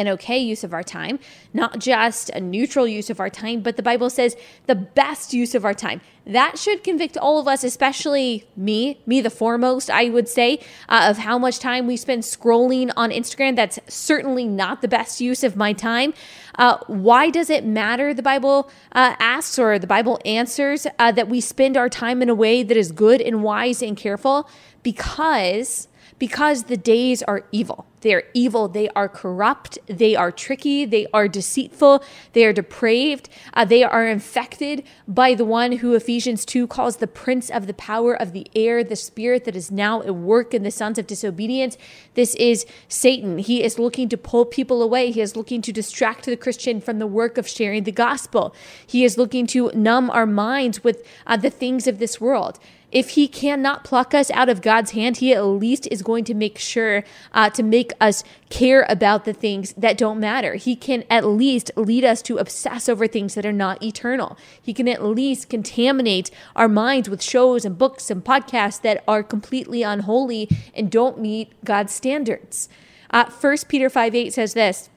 an 0.00 0.08
okay 0.08 0.38
use 0.38 0.64
of 0.64 0.72
our 0.72 0.82
time, 0.82 1.18
not 1.52 1.78
just 1.78 2.30
a 2.30 2.40
neutral 2.40 2.88
use 2.88 3.10
of 3.10 3.20
our 3.20 3.30
time, 3.30 3.60
but 3.60 3.76
the 3.76 3.82
Bible 3.82 4.10
says 4.10 4.34
the 4.66 4.74
best 4.74 5.32
use 5.32 5.54
of 5.54 5.64
our 5.64 5.74
time. 5.74 6.00
That 6.26 6.58
should 6.58 6.82
convict 6.84 7.16
all 7.16 7.38
of 7.38 7.46
us, 7.46 7.64
especially 7.64 8.46
me, 8.56 9.00
me 9.04 9.20
the 9.20 9.30
foremost, 9.30 9.90
I 9.90 10.08
would 10.08 10.28
say, 10.28 10.60
uh, 10.88 11.08
of 11.10 11.18
how 11.18 11.38
much 11.38 11.58
time 11.58 11.86
we 11.86 11.96
spend 11.96 12.22
scrolling 12.22 12.90
on 12.96 13.10
Instagram. 13.10 13.56
That's 13.56 13.78
certainly 13.88 14.46
not 14.46 14.80
the 14.80 14.88
best 14.88 15.20
use 15.20 15.44
of 15.44 15.56
my 15.56 15.72
time. 15.72 16.14
Uh, 16.56 16.78
why 16.86 17.30
does 17.30 17.50
it 17.50 17.64
matter, 17.64 18.14
the 18.14 18.22
Bible 18.22 18.70
uh, 18.92 19.16
asks, 19.18 19.58
or 19.58 19.78
the 19.78 19.86
Bible 19.86 20.18
answers, 20.24 20.86
uh, 20.98 21.12
that 21.12 21.28
we 21.28 21.40
spend 21.40 21.76
our 21.76 21.88
time 21.88 22.22
in 22.22 22.28
a 22.28 22.34
way 22.34 22.62
that 22.62 22.76
is 22.76 22.92
good 22.92 23.20
and 23.20 23.42
wise 23.42 23.82
and 23.82 23.96
careful? 23.96 24.48
Because 24.82 25.88
because 26.20 26.64
the 26.64 26.76
days 26.76 27.22
are 27.24 27.44
evil. 27.50 27.86
They 28.00 28.14
are 28.14 28.24
evil. 28.34 28.68
They 28.68 28.88
are 28.90 29.08
corrupt. 29.08 29.78
They 29.86 30.16
are 30.16 30.32
tricky. 30.32 30.84
They 30.84 31.06
are 31.12 31.28
deceitful. 31.28 32.02
They 32.32 32.44
are 32.44 32.52
depraved. 32.52 33.28
Uh, 33.54 33.64
they 33.64 33.82
are 33.82 34.06
infected 34.06 34.84
by 35.06 35.34
the 35.34 35.44
one 35.44 35.72
who 35.72 35.94
Ephesians 35.94 36.44
2 36.44 36.66
calls 36.66 36.96
the 36.96 37.06
prince 37.06 37.50
of 37.50 37.66
the 37.66 37.74
power 37.74 38.14
of 38.14 38.32
the 38.32 38.46
air, 38.54 38.82
the 38.82 38.96
spirit 38.96 39.44
that 39.44 39.56
is 39.56 39.70
now 39.70 40.02
at 40.02 40.14
work 40.14 40.54
in 40.54 40.62
the 40.62 40.70
sons 40.70 40.98
of 40.98 41.06
disobedience. 41.06 41.76
This 42.14 42.34
is 42.36 42.66
Satan. 42.88 43.38
He 43.38 43.62
is 43.62 43.78
looking 43.78 44.08
to 44.08 44.16
pull 44.16 44.44
people 44.44 44.82
away. 44.82 45.10
He 45.10 45.20
is 45.20 45.36
looking 45.36 45.62
to 45.62 45.72
distract 45.72 46.24
the 46.24 46.36
Christian 46.36 46.80
from 46.80 46.98
the 46.98 47.06
work 47.06 47.38
of 47.38 47.48
sharing 47.48 47.84
the 47.84 47.92
gospel. 47.92 48.54
He 48.86 49.04
is 49.04 49.18
looking 49.18 49.46
to 49.48 49.70
numb 49.74 50.10
our 50.10 50.26
minds 50.26 50.82
with 50.82 51.06
uh, 51.26 51.36
the 51.36 51.50
things 51.50 51.86
of 51.86 51.98
this 51.98 52.20
world 52.20 52.58
if 52.92 53.10
he 53.10 53.28
cannot 53.28 53.84
pluck 53.84 54.14
us 54.14 54.30
out 54.32 54.48
of 54.48 54.62
God's 54.62 54.92
hand, 54.92 55.18
he 55.18 55.32
at 55.32 55.44
least 55.44 55.86
is 55.90 56.02
going 56.02 56.24
to 56.24 56.34
make 56.34 56.58
sure 56.58 57.04
uh, 57.32 57.50
to 57.50 57.62
make 57.62 57.92
us 58.00 58.24
care 58.48 58.84
about 58.88 59.24
the 59.24 59.32
things 59.32 59.72
that 59.74 59.96
don't 59.96 60.18
matter. 60.18 60.54
He 60.54 60.74
can 60.74 61.04
at 61.08 61.24
least 61.24 61.70
lead 61.76 62.04
us 62.04 62.20
to 62.22 62.38
obsess 62.38 62.88
over 62.88 63.06
things 63.06 63.34
that 63.34 63.46
are 63.46 63.52
not 63.52 63.82
eternal. 63.82 64.36
He 64.60 64.74
can 64.74 64.88
at 64.88 65.04
least 65.04 65.48
contaminate 65.48 66.30
our 66.56 66.68
minds 66.68 67.08
with 67.08 67.22
shows 67.22 67.64
and 67.64 67.78
books 67.78 68.10
and 68.10 68.24
podcasts 68.24 68.80
that 68.82 69.04
are 69.06 69.22
completely 69.22 69.82
unholy 69.82 70.48
and 70.74 70.90
don't 70.90 71.20
meet 71.20 71.52
God's 71.64 71.94
standards. 71.94 72.68
Uh, 73.10 73.30
1 73.30 73.56
Peter 73.68 73.88
5 73.88 74.14
8 74.14 74.32
says 74.32 74.54
this. 74.54 74.90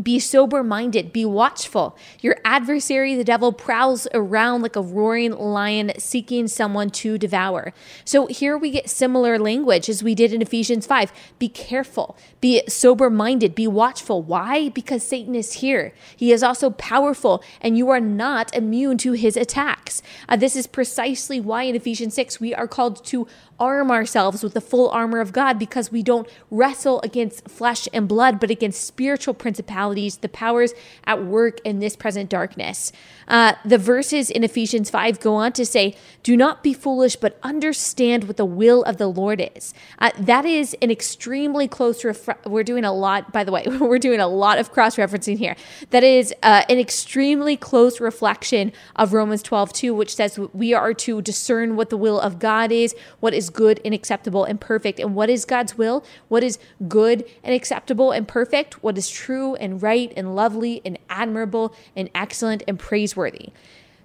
Be 0.00 0.18
sober 0.18 0.62
minded, 0.64 1.12
be 1.12 1.26
watchful. 1.26 1.98
Your 2.20 2.38
adversary, 2.46 3.14
the 3.14 3.24
devil, 3.24 3.52
prowls 3.52 4.08
around 4.14 4.62
like 4.62 4.74
a 4.74 4.80
roaring 4.80 5.32
lion 5.32 5.92
seeking 5.98 6.48
someone 6.48 6.88
to 6.90 7.18
devour. 7.18 7.74
So 8.06 8.26
here 8.26 8.56
we 8.56 8.70
get 8.70 8.88
similar 8.88 9.38
language 9.38 9.90
as 9.90 10.02
we 10.02 10.14
did 10.14 10.32
in 10.32 10.40
Ephesians 10.40 10.86
5. 10.86 11.12
Be 11.38 11.50
careful, 11.50 12.16
be 12.40 12.62
sober 12.68 13.10
minded, 13.10 13.54
be 13.54 13.66
watchful. 13.66 14.22
Why? 14.22 14.70
Because 14.70 15.02
Satan 15.02 15.34
is 15.34 15.54
here. 15.54 15.92
He 16.16 16.32
is 16.32 16.42
also 16.42 16.70
powerful, 16.70 17.44
and 17.60 17.76
you 17.76 17.90
are 17.90 18.00
not 18.00 18.54
immune 18.56 18.96
to 18.98 19.12
his 19.12 19.36
attacks. 19.36 20.00
Uh, 20.26 20.36
this 20.36 20.56
is 20.56 20.66
precisely 20.66 21.38
why 21.38 21.64
in 21.64 21.76
Ephesians 21.76 22.14
6 22.14 22.40
we 22.40 22.54
are 22.54 22.66
called 22.66 23.04
to 23.06 23.26
arm 23.62 23.92
ourselves 23.92 24.42
with 24.42 24.54
the 24.54 24.60
full 24.60 24.90
armor 24.90 25.20
of 25.20 25.32
God 25.32 25.56
because 25.56 25.92
we 25.92 26.02
don't 26.02 26.28
wrestle 26.50 27.00
against 27.02 27.48
flesh 27.48 27.86
and 27.92 28.08
blood, 28.08 28.40
but 28.40 28.50
against 28.50 28.84
spiritual 28.84 29.34
principalities, 29.34 30.16
the 30.16 30.28
powers 30.28 30.74
at 31.04 31.24
work 31.24 31.60
in 31.64 31.78
this 31.78 31.94
present 31.94 32.28
darkness. 32.28 32.90
Uh, 33.28 33.52
the 33.64 33.78
verses 33.78 34.30
in 34.30 34.42
Ephesians 34.42 34.90
5 34.90 35.20
go 35.20 35.36
on 35.36 35.52
to 35.52 35.64
say, 35.64 35.94
Do 36.24 36.36
not 36.36 36.64
be 36.64 36.74
foolish, 36.74 37.14
but 37.14 37.38
understand 37.44 38.24
what 38.24 38.36
the 38.36 38.44
will 38.44 38.82
of 38.82 38.96
the 38.96 39.06
Lord 39.06 39.48
is. 39.54 39.72
Uh, 40.00 40.10
that 40.18 40.44
is 40.44 40.74
an 40.82 40.90
extremely 40.90 41.68
close, 41.68 42.04
ref- 42.04 42.44
we're 42.44 42.64
doing 42.64 42.84
a 42.84 42.92
lot, 42.92 43.32
by 43.32 43.44
the 43.44 43.52
way, 43.52 43.64
we're 43.80 44.00
doing 44.00 44.18
a 44.18 44.26
lot 44.26 44.58
of 44.58 44.72
cross 44.72 44.96
referencing 44.96 45.38
here. 45.38 45.54
That 45.90 46.02
is 46.02 46.34
uh, 46.42 46.64
an 46.68 46.80
extremely 46.80 47.56
close 47.56 48.00
reflection 48.00 48.72
of 48.96 49.12
Romans 49.12 49.40
12 49.44 49.72
2, 49.72 49.94
which 49.94 50.16
says 50.16 50.36
we 50.52 50.74
are 50.74 50.92
to 50.94 51.22
discern 51.22 51.76
what 51.76 51.90
the 51.90 51.96
will 51.96 52.18
of 52.18 52.40
God 52.40 52.72
is, 52.72 52.92
what 53.20 53.32
is 53.34 53.51
good 53.52 53.80
and 53.84 53.94
acceptable 53.94 54.44
and 54.44 54.60
perfect. 54.60 54.98
And 54.98 55.14
what 55.14 55.30
is 55.30 55.44
God's 55.44 55.76
will? 55.76 56.04
What 56.28 56.42
is 56.42 56.58
good 56.88 57.24
and 57.42 57.54
acceptable 57.54 58.12
and 58.12 58.26
perfect? 58.26 58.82
What 58.82 58.98
is 58.98 59.08
true 59.08 59.54
and 59.56 59.82
right 59.82 60.12
and 60.16 60.34
lovely 60.34 60.80
and 60.84 60.98
admirable 61.08 61.74
and 61.96 62.10
excellent 62.14 62.62
and 62.66 62.78
praiseworthy? 62.78 63.50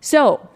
So, 0.01 0.49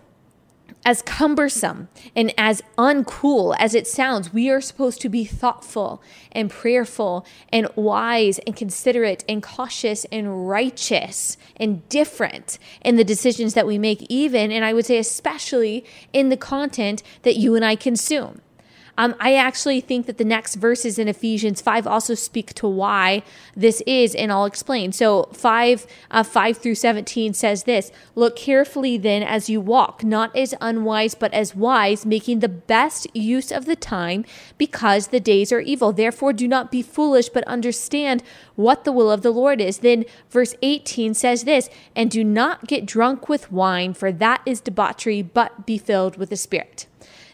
as 0.84 1.02
cumbersome 1.02 1.90
and 2.16 2.34
as 2.38 2.62
uncool 2.78 3.56
as 3.60 3.76
it 3.76 3.88
sounds, 3.88 4.34
we 4.34 4.50
are 4.50 4.62
supposed 4.62 5.02
to 5.02 5.10
be 5.10 5.26
thoughtful 5.26 6.02
and 6.32 6.50
prayerful 6.50 7.26
and 7.50 7.68
wise 7.76 8.40
and 8.40 8.56
considerate 8.56 9.24
and 9.30 9.44
cautious 9.44 10.06
and 10.06 10.48
righteous 10.50 11.38
and 11.56 11.88
different 11.90 12.58
in 12.84 12.96
the 12.96 13.04
decisions 13.04 13.54
that 13.54 13.68
we 13.68 13.78
make, 13.78 14.02
even, 14.10 14.52
and 14.52 14.66
I 14.66 14.74
would 14.74 14.86
say 14.86 14.98
especially 14.98 15.86
in 16.14 16.30
the 16.30 16.38
content 16.38 17.04
that 17.24 17.38
you 17.38 17.56
and 17.56 17.64
I 17.64 17.76
consume. 17.76 18.42
Um, 19.02 19.16
I 19.20 19.34
actually 19.34 19.82
think 19.82 20.06
that 20.06 20.20
the 20.20 20.24
next 20.24 20.54
verses 20.58 21.00
in 21.00 21.08
Ephesians 21.08 21.60
5 21.60 21.88
also 21.88 22.14
speak 22.14 22.54
to 22.54 22.68
why 22.68 23.24
this 23.56 23.82
is, 23.88 24.14
and 24.14 24.32
I'll 24.32 24.46
explain. 24.46 24.92
So 24.92 25.24
5, 25.34 25.88
uh, 26.12 26.22
5 26.22 26.58
through 26.58 26.76
17 26.76 27.34
says 27.34 27.64
this 27.64 27.92
Look 28.14 28.36
carefully 28.36 29.00
then 29.00 29.24
as 29.24 29.50
you 29.50 29.60
walk, 29.60 30.04
not 30.04 30.36
as 30.36 30.54
unwise, 30.62 31.16
but 31.16 31.34
as 31.34 31.56
wise, 31.56 32.06
making 32.06 32.42
the 32.42 32.48
best 32.48 33.08
use 33.16 33.52
of 33.52 33.66
the 33.66 33.76
time, 33.76 34.24
because 34.60 35.08
the 35.08 35.20
days 35.20 35.52
are 35.52 35.62
evil. 35.62 35.92
Therefore, 35.92 36.32
do 36.32 36.48
not 36.48 36.70
be 36.70 36.84
foolish, 36.84 37.30
but 37.30 37.44
understand 37.46 38.22
what 38.54 38.84
the 38.84 38.92
will 38.92 39.10
of 39.10 39.24
the 39.24 39.32
Lord 39.32 39.60
is. 39.60 39.80
Then 39.80 40.06
verse 40.30 40.54
18 40.62 41.16
says 41.16 41.46
this 41.46 41.72
And 41.96 42.12
do 42.12 42.24
not 42.24 42.68
get 42.68 42.86
drunk 42.86 43.28
with 43.28 43.52
wine, 43.52 43.96
for 43.96 44.12
that 44.12 44.44
is 44.46 44.62
debauchery, 44.62 45.24
but 45.24 45.66
be 45.66 45.80
filled 45.80 46.18
with 46.18 46.30
the 46.30 46.38
Spirit. 46.38 46.86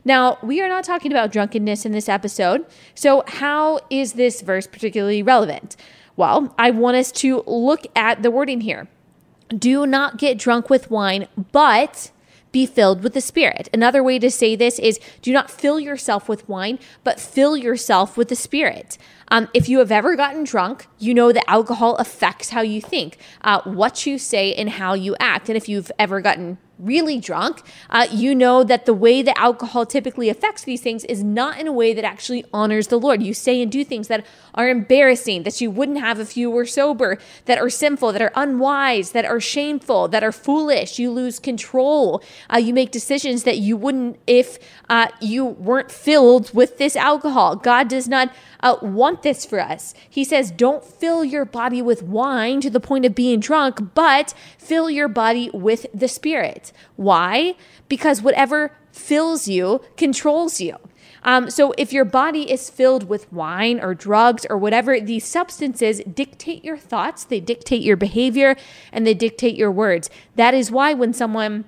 Now, 0.07 0.37
we 0.41 0.61
are 0.61 0.69
not 0.69 0.85
talking 0.85 1.11
about 1.11 1.33
drunkenness 1.33 1.85
in 1.85 1.91
this 1.91 2.07
episode. 2.07 2.65
So, 2.95 3.25
how 3.27 3.81
is 3.89 4.13
this 4.13 4.39
verse 4.39 4.65
particularly 4.65 5.21
relevant? 5.21 5.75
Well, 6.15 6.55
I 6.57 6.71
want 6.71 6.95
us 6.95 7.11
to 7.23 7.43
look 7.45 7.85
at 7.93 8.23
the 8.23 8.31
wording 8.31 8.61
here. 8.61 8.87
Do 9.49 9.85
not 9.85 10.17
get 10.17 10.37
drunk 10.37 10.69
with 10.69 10.89
wine, 10.89 11.27
but 11.51 12.11
be 12.53 12.65
filled 12.65 13.03
with 13.03 13.15
the 13.15 13.19
Spirit. 13.21 13.67
Another 13.73 14.01
way 14.01 14.17
to 14.17 14.31
say 14.31 14.55
this 14.55 14.79
is 14.79 14.97
do 15.21 15.33
not 15.33 15.51
fill 15.51 15.77
yourself 15.77 16.29
with 16.29 16.47
wine, 16.47 16.79
but 17.03 17.19
fill 17.19 17.57
yourself 17.57 18.15
with 18.15 18.29
the 18.29 18.35
Spirit. 18.37 18.97
Um, 19.29 19.49
if 19.53 19.67
you 19.67 19.79
have 19.79 19.91
ever 19.91 20.15
gotten 20.15 20.43
drunk, 20.43 20.87
you 20.99 21.13
know 21.13 21.31
that 21.31 21.49
alcohol 21.49 21.95
affects 21.97 22.49
how 22.49 22.61
you 22.61 22.81
think, 22.81 23.17
uh, 23.41 23.61
what 23.63 24.05
you 24.05 24.17
say, 24.17 24.53
and 24.53 24.69
how 24.69 24.93
you 24.93 25.15
act. 25.19 25.49
And 25.49 25.57
if 25.57 25.67
you've 25.67 25.91
ever 25.99 26.21
gotten 26.21 26.57
really 26.79 27.19
drunk, 27.19 27.61
uh, 27.89 28.07
you 28.11 28.35
know 28.35 28.63
that 28.63 28.85
the 28.85 28.93
way 28.93 29.21
that 29.21 29.37
alcohol 29.37 29.85
typically 29.85 30.29
affects 30.29 30.63
these 30.63 30.81
things 30.81 31.03
is 31.05 31.23
not 31.23 31.59
in 31.59 31.67
a 31.67 31.71
way 31.71 31.93
that 31.93 32.03
actually 32.03 32.45
honors 32.53 32.87
the 32.87 32.99
Lord. 32.99 33.23
You 33.23 33.33
say 33.33 33.61
and 33.61 33.71
do 33.71 33.83
things 33.83 34.07
that 34.07 34.25
are 34.53 34.69
embarrassing, 34.69 35.43
that 35.43 35.59
you 35.59 35.71
wouldn't 35.71 35.99
have 35.99 36.19
if 36.19 36.37
you 36.37 36.49
were 36.49 36.65
sober, 36.65 37.17
that 37.45 37.57
are 37.57 37.69
sinful, 37.69 38.11
that 38.13 38.21
are 38.21 38.31
unwise, 38.35 39.11
that 39.11 39.25
are 39.25 39.39
shameful, 39.39 40.07
that 40.09 40.23
are 40.23 40.31
foolish. 40.31 40.99
You 40.99 41.11
lose 41.11 41.39
control. 41.39 42.21
Uh, 42.53 42.57
you 42.57 42.73
make 42.73 42.91
decisions 42.91 43.43
that 43.43 43.57
you 43.57 43.75
wouldn't 43.77 44.19
if 44.27 44.59
uh, 44.89 45.07
you 45.19 45.45
weren't 45.45 45.91
filled 45.91 46.53
with 46.53 46.77
this 46.77 46.95
alcohol. 46.95 47.55
God 47.55 47.87
does 47.87 48.07
not 48.07 48.31
uh, 48.61 48.77
want 49.17 49.23
this 49.23 49.45
for 49.45 49.59
us. 49.59 49.93
He 50.07 50.23
says, 50.23 50.51
don't 50.51 50.83
fill 50.83 51.23
your 51.23 51.45
body 51.45 51.81
with 51.81 52.03
wine 52.03 52.61
to 52.61 52.69
the 52.69 52.79
point 52.79 53.05
of 53.05 53.15
being 53.15 53.39
drunk, 53.39 53.95
but 53.95 54.33
fill 54.57 54.89
your 54.89 55.07
body 55.07 55.49
with 55.53 55.87
the 55.93 56.07
Spirit. 56.07 56.71
Why? 56.97 57.55
Because 57.89 58.21
whatever 58.21 58.71
fills 58.91 59.47
you 59.47 59.81
controls 59.95 60.61
you. 60.61 60.75
Um, 61.23 61.49
so 61.49 61.73
if 61.77 61.91
your 61.91 62.05
body 62.05 62.49
is 62.51 62.69
filled 62.69 63.09
with 63.09 63.31
wine 63.33 63.79
or 63.79 63.95
drugs 63.95 64.45
or 64.49 64.57
whatever, 64.57 64.99
these 64.99 65.25
substances 65.25 65.99
dictate 66.13 66.63
your 66.63 66.77
thoughts, 66.77 67.25
they 67.25 67.39
dictate 67.39 67.81
your 67.81 67.97
behavior, 67.97 68.55
and 68.91 69.05
they 69.05 69.15
dictate 69.15 69.55
your 69.55 69.71
words. 69.71 70.09
That 70.35 70.53
is 70.53 70.71
why 70.71 70.93
when 70.93 71.13
someone 71.13 71.65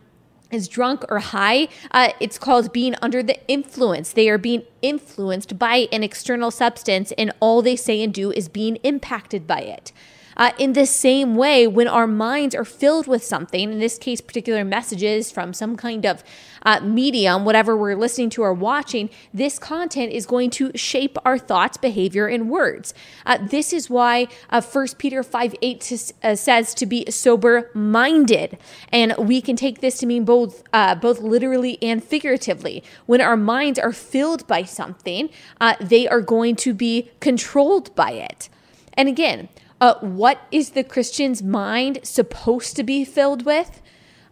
is 0.51 0.67
drunk 0.67 1.05
or 1.09 1.19
high, 1.19 1.67
uh, 1.91 2.09
it's 2.19 2.37
called 2.37 2.73
being 2.73 2.95
under 3.01 3.21
the 3.21 3.37
influence. 3.47 4.13
They 4.13 4.29
are 4.29 4.37
being 4.37 4.63
influenced 4.81 5.59
by 5.59 5.87
an 5.91 6.03
external 6.03 6.51
substance, 6.51 7.11
and 7.17 7.31
all 7.39 7.61
they 7.61 7.75
say 7.75 8.01
and 8.01 8.13
do 8.13 8.31
is 8.31 8.49
being 8.49 8.77
impacted 8.77 9.45
by 9.45 9.61
it. 9.61 9.91
Uh, 10.39 10.51
in 10.57 10.71
the 10.71 10.85
same 10.85 11.35
way, 11.35 11.67
when 11.67 11.87
our 11.87 12.07
minds 12.07 12.55
are 12.55 12.63
filled 12.63 13.07
with 13.07 13.21
something, 13.21 13.73
in 13.73 13.79
this 13.79 13.97
case, 13.97 14.21
particular 14.21 14.63
messages 14.63 15.29
from 15.29 15.53
some 15.53 15.75
kind 15.75 16.05
of 16.05 16.23
uh, 16.63 16.79
medium, 16.79 17.43
whatever 17.43 17.75
we're 17.75 17.95
listening 17.95 18.29
to 18.29 18.41
or 18.41 18.53
watching, 18.53 19.09
this 19.33 19.59
content 19.59 20.13
is 20.13 20.25
going 20.25 20.49
to 20.49 20.71
shape 20.75 21.17
our 21.25 21.37
thoughts, 21.37 21.75
behavior, 21.75 22.25
and 22.27 22.49
words. 22.49 22.93
Uh, 23.25 23.37
this 23.37 23.73
is 23.73 23.89
why 23.89 24.27
uh, 24.49 24.61
1 24.61 24.87
Peter 24.97 25.23
5 25.23 25.55
8 25.61 25.81
to, 25.81 25.97
uh, 26.23 26.35
says 26.35 26.73
to 26.73 26.85
be 26.85 27.03
sober 27.11 27.69
minded. 27.73 28.57
And 28.93 29.13
we 29.17 29.41
can 29.41 29.57
take 29.57 29.81
this 29.81 29.97
to 29.97 30.05
mean 30.05 30.23
both, 30.23 30.63
uh, 30.71 30.95
both 30.95 31.19
literally 31.19 31.77
and 31.81 32.01
figuratively. 32.01 32.81
When 33.07 33.19
our 33.19 33.35
minds 33.35 33.77
are 33.77 33.91
filled 33.91 34.47
by 34.47 34.63
something, 34.63 35.29
uh, 35.59 35.75
they 35.81 36.07
are 36.07 36.21
going 36.21 36.55
to 36.57 36.73
be 36.73 37.11
controlled 37.19 37.93
by 37.93 38.11
it. 38.11 38.47
And 38.93 39.09
again, 39.09 39.49
uh, 39.81 39.95
what 39.99 40.41
is 40.51 40.71
the 40.71 40.83
Christian's 40.83 41.41
mind 41.41 41.99
supposed 42.03 42.75
to 42.75 42.83
be 42.83 43.05
filled 43.05 43.45
with? 43.45 43.81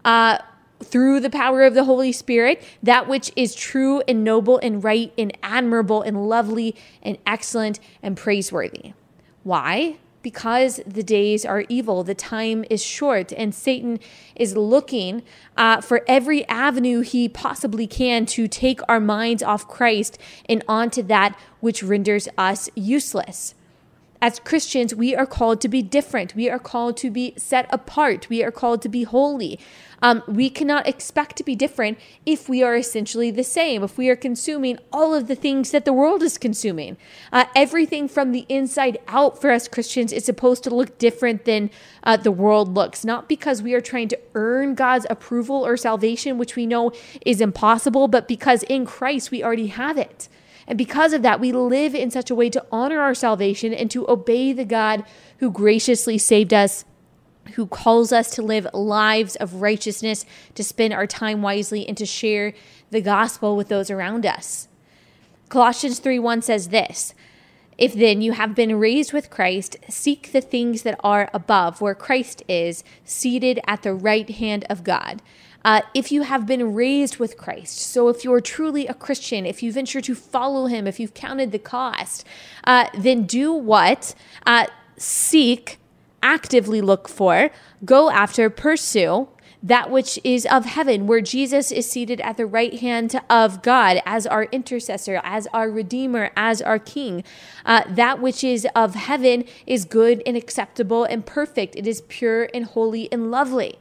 Uh, 0.03 0.39
through 0.83 1.19
the 1.19 1.29
power 1.29 1.63
of 1.63 1.73
the 1.73 1.85
Holy 1.85 2.11
Spirit, 2.11 2.63
that 2.83 3.07
which 3.07 3.31
is 3.35 3.55
true 3.55 4.01
and 4.07 4.23
noble 4.23 4.59
and 4.59 4.83
right 4.83 5.11
and 5.17 5.35
admirable 5.41 6.01
and 6.01 6.29
lovely 6.29 6.75
and 7.01 7.17
excellent 7.25 7.79
and 8.03 8.15
praiseworthy. 8.15 8.93
Why? 9.43 9.97
Because 10.21 10.81
the 10.85 11.03
days 11.03 11.45
are 11.45 11.65
evil, 11.69 12.03
the 12.03 12.13
time 12.13 12.65
is 12.69 12.83
short, 12.83 13.31
and 13.31 13.55
Satan 13.55 13.99
is 14.35 14.57
looking 14.57 15.23
uh, 15.55 15.79
for 15.81 16.03
every 16.07 16.45
avenue 16.47 17.01
he 17.01 17.29
possibly 17.29 17.87
can 17.87 18.25
to 18.27 18.47
take 18.47 18.81
our 18.89 18.99
minds 18.99 19.41
off 19.41 19.67
Christ 19.67 20.19
and 20.49 20.63
onto 20.67 21.01
that 21.03 21.39
which 21.59 21.81
renders 21.81 22.27
us 22.37 22.69
useless. 22.75 23.55
As 24.21 24.39
Christians, 24.39 24.95
we 24.95 25.15
are 25.15 25.25
called 25.25 25.61
to 25.61 25.67
be 25.67 25.81
different. 25.81 26.35
We 26.35 26.49
are 26.49 26.59
called 26.59 26.97
to 26.97 27.11
be 27.11 27.33
set 27.37 27.67
apart. 27.71 28.29
We 28.29 28.43
are 28.43 28.51
called 28.51 28.81
to 28.83 28.89
be 28.89 29.03
holy. 29.03 29.59
Um, 30.01 30.23
we 30.27 30.49
cannot 30.49 30.87
expect 30.87 31.35
to 31.37 31.43
be 31.43 31.55
different 31.55 31.97
if 32.25 32.47
we 32.47 32.61
are 32.61 32.75
essentially 32.75 33.31
the 33.31 33.43
same, 33.43 33.83
if 33.83 33.97
we 33.97 34.09
are 34.09 34.15
consuming 34.15 34.77
all 34.93 35.13
of 35.13 35.27
the 35.27 35.35
things 35.35 35.71
that 35.71 35.85
the 35.85 35.93
world 35.93 36.21
is 36.21 36.37
consuming. 36.37 36.97
Uh, 37.31 37.45
everything 37.55 38.07
from 38.07 38.31
the 38.31 38.45
inside 38.47 38.99
out 39.07 39.41
for 39.41 39.51
us 39.51 39.67
Christians 39.67 40.13
is 40.13 40.25
supposed 40.25 40.63
to 40.65 40.69
look 40.69 40.97
different 40.97 41.45
than 41.45 41.69
uh, 42.03 42.17
the 42.17 42.31
world 42.31 42.75
looks, 42.75 43.03
not 43.03 43.27
because 43.27 43.61
we 43.61 43.73
are 43.73 43.81
trying 43.81 44.07
to 44.09 44.19
earn 44.35 44.75
God's 44.75 45.07
approval 45.09 45.65
or 45.65 45.77
salvation, 45.77 46.37
which 46.37 46.55
we 46.55 46.65
know 46.65 46.91
is 47.25 47.41
impossible, 47.41 48.07
but 48.07 48.27
because 48.27 48.63
in 48.63 48.85
Christ 48.85 49.31
we 49.31 49.43
already 49.43 49.67
have 49.67 49.97
it. 49.97 50.29
And 50.67 50.77
because 50.77 51.13
of 51.13 51.21
that, 51.21 51.39
we 51.39 51.51
live 51.51 51.95
in 51.95 52.11
such 52.11 52.29
a 52.29 52.35
way 52.35 52.49
to 52.49 52.65
honor 52.71 52.99
our 52.99 53.15
salvation 53.15 53.73
and 53.73 53.89
to 53.91 54.09
obey 54.09 54.51
the 54.51 54.65
God 54.65 55.05
who 55.39 55.49
graciously 55.49 56.17
saved 56.17 56.53
us 56.53 56.83
who 57.53 57.67
calls 57.67 58.11
us 58.11 58.29
to 58.31 58.41
live 58.41 58.67
lives 58.73 59.35
of 59.37 59.61
righteousness, 59.61 60.25
to 60.55 60.63
spend 60.63 60.93
our 60.93 61.07
time 61.07 61.41
wisely, 61.41 61.87
and 61.87 61.97
to 61.97 62.05
share 62.05 62.53
the 62.91 63.01
gospel 63.01 63.55
with 63.55 63.69
those 63.69 63.89
around 63.89 64.25
us. 64.25 64.67
Colossians 65.49 65.99
3 65.99 66.19
1 66.19 66.41
says 66.41 66.69
this 66.69 67.13
If 67.77 67.93
then 67.93 68.21
you 68.21 68.33
have 68.33 68.55
been 68.55 68.79
raised 68.79 69.13
with 69.13 69.29
Christ, 69.29 69.77
seek 69.89 70.31
the 70.31 70.41
things 70.41 70.83
that 70.83 70.99
are 71.03 71.29
above, 71.33 71.81
where 71.81 71.95
Christ 71.95 72.43
is, 72.47 72.83
seated 73.05 73.59
at 73.67 73.83
the 73.83 73.93
right 73.93 74.29
hand 74.29 74.65
of 74.69 74.83
God. 74.83 75.21
Uh, 75.67 75.81
if 75.93 76.13
you 76.13 76.21
have 76.21 76.45
been 76.45 76.73
raised 76.73 77.17
with 77.17 77.35
Christ, 77.35 77.77
so 77.77 78.07
if 78.07 78.23
you're 78.23 78.39
truly 78.39 78.87
a 78.87 78.93
Christian, 78.93 79.45
if 79.45 79.61
you 79.61 79.73
venture 79.73 79.99
to 79.99 80.15
follow 80.15 80.67
him, 80.67 80.87
if 80.87 80.97
you've 80.97 81.13
counted 81.13 81.51
the 81.51 81.59
cost, 81.59 82.25
uh, 82.63 82.87
then 82.97 83.23
do 83.23 83.51
what? 83.51 84.15
Uh, 84.45 84.67
seek, 84.95 85.77
actively 86.23 86.79
look 86.79 87.09
for, 87.09 87.49
go 87.83 88.09
after, 88.09 88.49
pursue 88.49 89.27
that 89.61 89.91
which 89.91 90.17
is 90.23 90.45
of 90.45 90.63
heaven, 90.63 91.05
where 91.05 91.19
Jesus 91.19 91.69
is 91.73 91.91
seated 91.91 92.21
at 92.21 92.37
the 92.37 92.45
right 92.45 92.79
hand 92.79 93.19
of 93.29 93.61
God 93.61 94.01
as 94.05 94.25
our 94.25 94.43
intercessor, 94.45 95.19
as 95.21 95.47
our 95.47 95.69
redeemer, 95.69 96.31
as 96.37 96.61
our 96.61 96.79
king. 96.79 97.25
Uh, 97.65 97.81
that 97.89 98.21
which 98.21 98.41
is 98.41 98.65
of 98.73 98.95
heaven 98.95 99.43
is 99.65 99.83
good 99.83 100.23
and 100.25 100.37
acceptable 100.37 101.03
and 101.03 101.25
perfect. 101.25 101.75
It 101.75 101.87
is 101.87 102.03
pure 102.07 102.47
and 102.53 102.63
holy 102.63 103.11
and 103.11 103.29
lovely. 103.31 103.79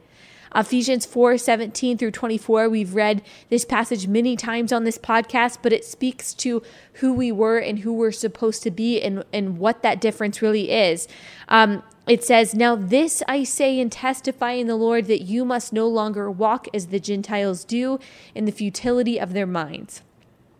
Ephesians 0.55 1.05
4 1.05 1.37
17 1.37 1.97
through 1.97 2.11
24. 2.11 2.69
We've 2.69 2.93
read 2.93 3.21
this 3.49 3.65
passage 3.65 4.07
many 4.07 4.35
times 4.35 4.71
on 4.71 4.83
this 4.83 4.97
podcast, 4.97 5.59
but 5.61 5.73
it 5.73 5.85
speaks 5.85 6.33
to 6.35 6.61
who 6.93 7.13
we 7.13 7.31
were 7.31 7.57
and 7.57 7.79
who 7.79 7.93
we're 7.93 8.11
supposed 8.11 8.63
to 8.63 8.71
be 8.71 9.01
and, 9.01 9.23
and 9.33 9.57
what 9.57 9.81
that 9.83 10.01
difference 10.01 10.41
really 10.41 10.71
is. 10.71 11.07
Um, 11.47 11.83
it 12.07 12.23
says, 12.23 12.55
Now 12.55 12.75
this 12.75 13.21
I 13.27 13.43
say 13.43 13.79
and 13.79 13.91
testify 13.91 14.51
in 14.51 14.67
the 14.67 14.75
Lord 14.75 15.05
that 15.05 15.21
you 15.21 15.43
must 15.43 15.73
no 15.73 15.87
longer 15.87 16.31
walk 16.31 16.67
as 16.73 16.87
the 16.87 16.99
Gentiles 16.99 17.65
do 17.65 17.99
in 18.33 18.45
the 18.45 18.51
futility 18.51 19.19
of 19.19 19.33
their 19.33 19.47
minds. 19.47 20.01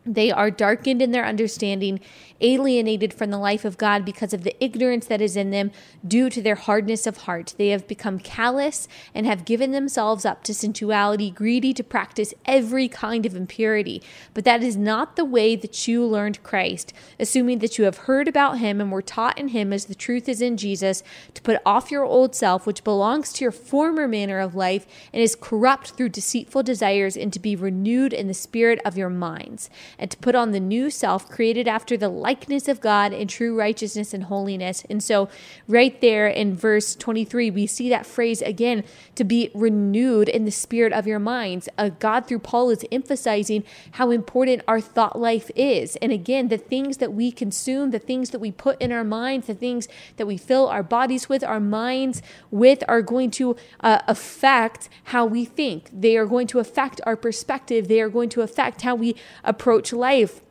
They 0.05 0.31
are 0.31 0.49
darkened 0.49 1.01
in 1.01 1.11
their 1.11 1.25
understanding, 1.25 1.99
alienated 2.41 3.13
from 3.13 3.29
the 3.29 3.37
life 3.37 3.65
of 3.65 3.77
God 3.77 4.05
because 4.05 4.33
of 4.33 4.43
the 4.43 4.55
ignorance 4.63 5.07
that 5.07 5.21
is 5.21 5.35
in 5.35 5.51
them 5.51 5.71
due 6.07 6.29
to 6.29 6.41
their 6.41 6.55
hardness 6.55 7.07
of 7.07 7.17
heart. 7.17 7.53
They 7.57 7.69
have 7.69 7.87
become 7.87 8.19
callous 8.19 8.87
and 9.13 9.25
have 9.25 9.45
given 9.45 9.71
themselves 9.71 10.25
up 10.25 10.43
to 10.43 10.53
sensuality, 10.53 11.31
greedy 11.31 11.73
to 11.73 11.83
practice 11.83 12.33
every 12.45 12.87
kind 12.87 13.25
of 13.25 13.35
impurity. 13.35 14.01
But 14.33 14.45
that 14.45 14.63
is 14.63 14.77
not 14.77 15.15
the 15.15 15.25
way 15.25 15.55
that 15.55 15.87
you 15.87 16.05
learned 16.05 16.43
Christ, 16.43 16.93
assuming 17.19 17.59
that 17.59 17.77
you 17.77 17.85
have 17.85 17.97
heard 17.99 18.27
about 18.27 18.59
him 18.59 18.79
and 18.81 18.91
were 18.91 19.01
taught 19.01 19.37
in 19.37 19.49
him 19.49 19.73
as 19.73 19.85
the 19.85 19.95
truth 19.95 20.29
is 20.29 20.41
in 20.41 20.57
Jesus, 20.57 21.03
to 21.33 21.41
put 21.41 21.61
off 21.65 21.91
your 21.91 22.03
old 22.03 22.35
self, 22.35 22.65
which 22.65 22.83
belongs 22.83 23.33
to 23.33 23.45
your 23.45 23.51
former 23.51 24.07
manner 24.07 24.39
of 24.39 24.55
life 24.55 24.85
and 25.13 25.21
is 25.21 25.35
corrupt 25.35 25.91
through 25.91 26.09
deceitful 26.09 26.63
desires, 26.63 27.17
and 27.17 27.33
to 27.33 27.39
be 27.39 27.55
renewed 27.55 28.13
in 28.13 28.27
the 28.27 28.33
spirit 28.33 28.79
of 28.85 28.97
your 28.97 29.09
minds, 29.09 29.69
and 29.97 30.11
to 30.11 30.17
put 30.17 30.35
on 30.35 30.51
the 30.51 30.59
new 30.59 30.89
self 30.89 31.29
created 31.29 31.67
after 31.67 31.97
the 31.97 32.09
likeness 32.27 32.67
of 32.67 32.81
God 32.81 33.13
in 33.13 33.25
true 33.25 33.57
righteousness 33.57 34.13
and 34.13 34.25
holiness. 34.25 34.83
And 34.89 35.01
so, 35.01 35.29
right 35.65 35.95
there 36.01 36.27
in 36.27 36.53
verse 36.53 36.93
23, 36.93 37.49
we 37.51 37.65
see 37.65 37.87
that 37.87 38.05
phrase 38.05 38.41
again 38.41 38.83
to 39.15 39.23
be 39.23 39.49
renewed 39.53 40.27
in 40.27 40.43
the 40.43 40.51
spirit 40.51 40.91
of 40.91 41.07
your 41.07 41.19
minds. 41.19 41.69
Uh, 41.77 41.87
God, 41.87 42.27
through 42.27 42.39
Paul, 42.39 42.69
is 42.69 42.83
emphasizing 42.91 43.63
how 43.91 44.11
important 44.11 44.61
our 44.67 44.81
thought 44.81 45.17
life 45.17 45.49
is. 45.55 45.95
And 46.01 46.11
again, 46.11 46.49
the 46.49 46.57
things 46.57 46.97
that 46.97 47.13
we 47.13 47.31
consume, 47.31 47.91
the 47.91 48.05
things 48.11 48.31
that 48.31 48.39
we 48.39 48.51
put 48.51 48.81
in 48.81 48.91
our 48.91 49.05
minds, 49.05 49.47
the 49.47 49.53
things 49.53 49.87
that 50.17 50.27
we 50.27 50.35
fill 50.35 50.67
our 50.67 50.83
bodies 50.83 51.29
with, 51.29 51.45
our 51.45 51.61
minds 51.61 52.21
with, 52.51 52.83
are 52.89 53.01
going 53.01 53.31
to 53.31 53.55
uh, 53.79 53.99
affect 54.05 54.89
how 55.05 55.25
we 55.25 55.45
think. 55.45 55.89
They 55.93 56.17
are 56.17 56.25
going 56.25 56.47
to 56.47 56.59
affect 56.59 56.99
our 57.05 57.15
perspective. 57.15 57.87
They 57.87 58.01
are 58.01 58.09
going 58.09 58.27
to 58.35 58.41
affect 58.41 58.81
how 58.81 58.95
we 58.95 59.15
approach 59.45 59.93
life. 59.93 60.41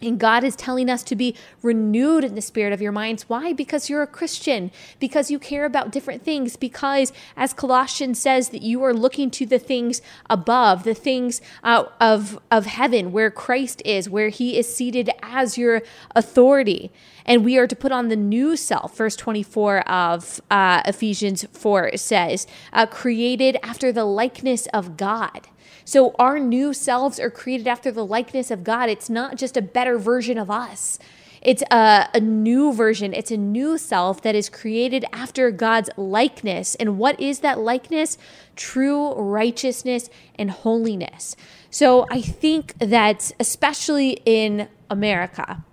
And 0.00 0.18
God 0.18 0.44
is 0.44 0.54
telling 0.54 0.88
us 0.88 1.02
to 1.04 1.16
be 1.16 1.34
renewed 1.60 2.22
in 2.22 2.36
the 2.36 2.40
spirit 2.40 2.72
of 2.72 2.80
your 2.80 2.92
minds. 2.92 3.28
Why? 3.28 3.52
Because 3.52 3.90
you're 3.90 4.02
a 4.02 4.06
Christian, 4.06 4.70
because 5.00 5.30
you 5.30 5.40
care 5.40 5.64
about 5.64 5.90
different 5.90 6.22
things, 6.22 6.54
because, 6.54 7.12
as 7.36 7.52
Colossians 7.52 8.20
says, 8.20 8.50
that 8.50 8.62
you 8.62 8.82
are 8.84 8.94
looking 8.94 9.30
to 9.32 9.46
the 9.46 9.58
things 9.58 10.00
above, 10.30 10.84
the 10.84 10.94
things 10.94 11.40
uh, 11.64 11.84
of, 12.00 12.38
of 12.50 12.66
heaven, 12.66 13.10
where 13.10 13.30
Christ 13.30 13.82
is, 13.84 14.08
where 14.08 14.28
he 14.28 14.56
is 14.56 14.72
seated 14.72 15.10
as 15.20 15.58
your 15.58 15.82
authority. 16.14 16.92
And 17.26 17.44
we 17.44 17.58
are 17.58 17.66
to 17.66 17.76
put 17.76 17.92
on 17.92 18.08
the 18.08 18.16
new 18.16 18.56
self. 18.56 18.96
Verse 18.96 19.16
24 19.16 19.80
of 19.88 20.40
uh, 20.50 20.82
Ephesians 20.86 21.44
4 21.52 21.96
says, 21.96 22.46
uh, 22.72 22.86
created 22.86 23.58
after 23.62 23.92
the 23.92 24.04
likeness 24.04 24.66
of 24.68 24.96
God. 24.96 25.48
So 25.88 26.14
our 26.18 26.38
new 26.38 26.74
selves 26.74 27.18
are 27.18 27.30
created 27.30 27.66
after 27.66 27.90
the 27.90 28.04
likeness 28.04 28.50
of 28.50 28.62
God. 28.62 28.90
It's 28.90 29.08
not 29.08 29.36
just 29.36 29.56
a 29.56 29.62
better 29.62 29.96
version 29.96 30.36
of 30.36 30.50
us. 30.50 30.98
It's 31.40 31.62
a, 31.70 32.10
a 32.12 32.20
new 32.20 32.74
version. 32.74 33.14
It's 33.14 33.30
a 33.30 33.38
new 33.38 33.78
self 33.78 34.20
that 34.20 34.34
is 34.34 34.50
created 34.50 35.06
after 35.14 35.50
God's 35.50 35.88
likeness. 35.96 36.74
And 36.74 36.98
what 36.98 37.18
is 37.18 37.40
that 37.40 37.58
likeness? 37.58 38.18
True 38.54 39.14
righteousness 39.14 40.10
and 40.34 40.50
holiness. 40.50 41.34
So 41.70 42.06
I 42.10 42.20
think 42.20 42.74
that, 42.80 43.32
especially 43.40 44.20
in 44.26 44.68
America, 44.90 45.64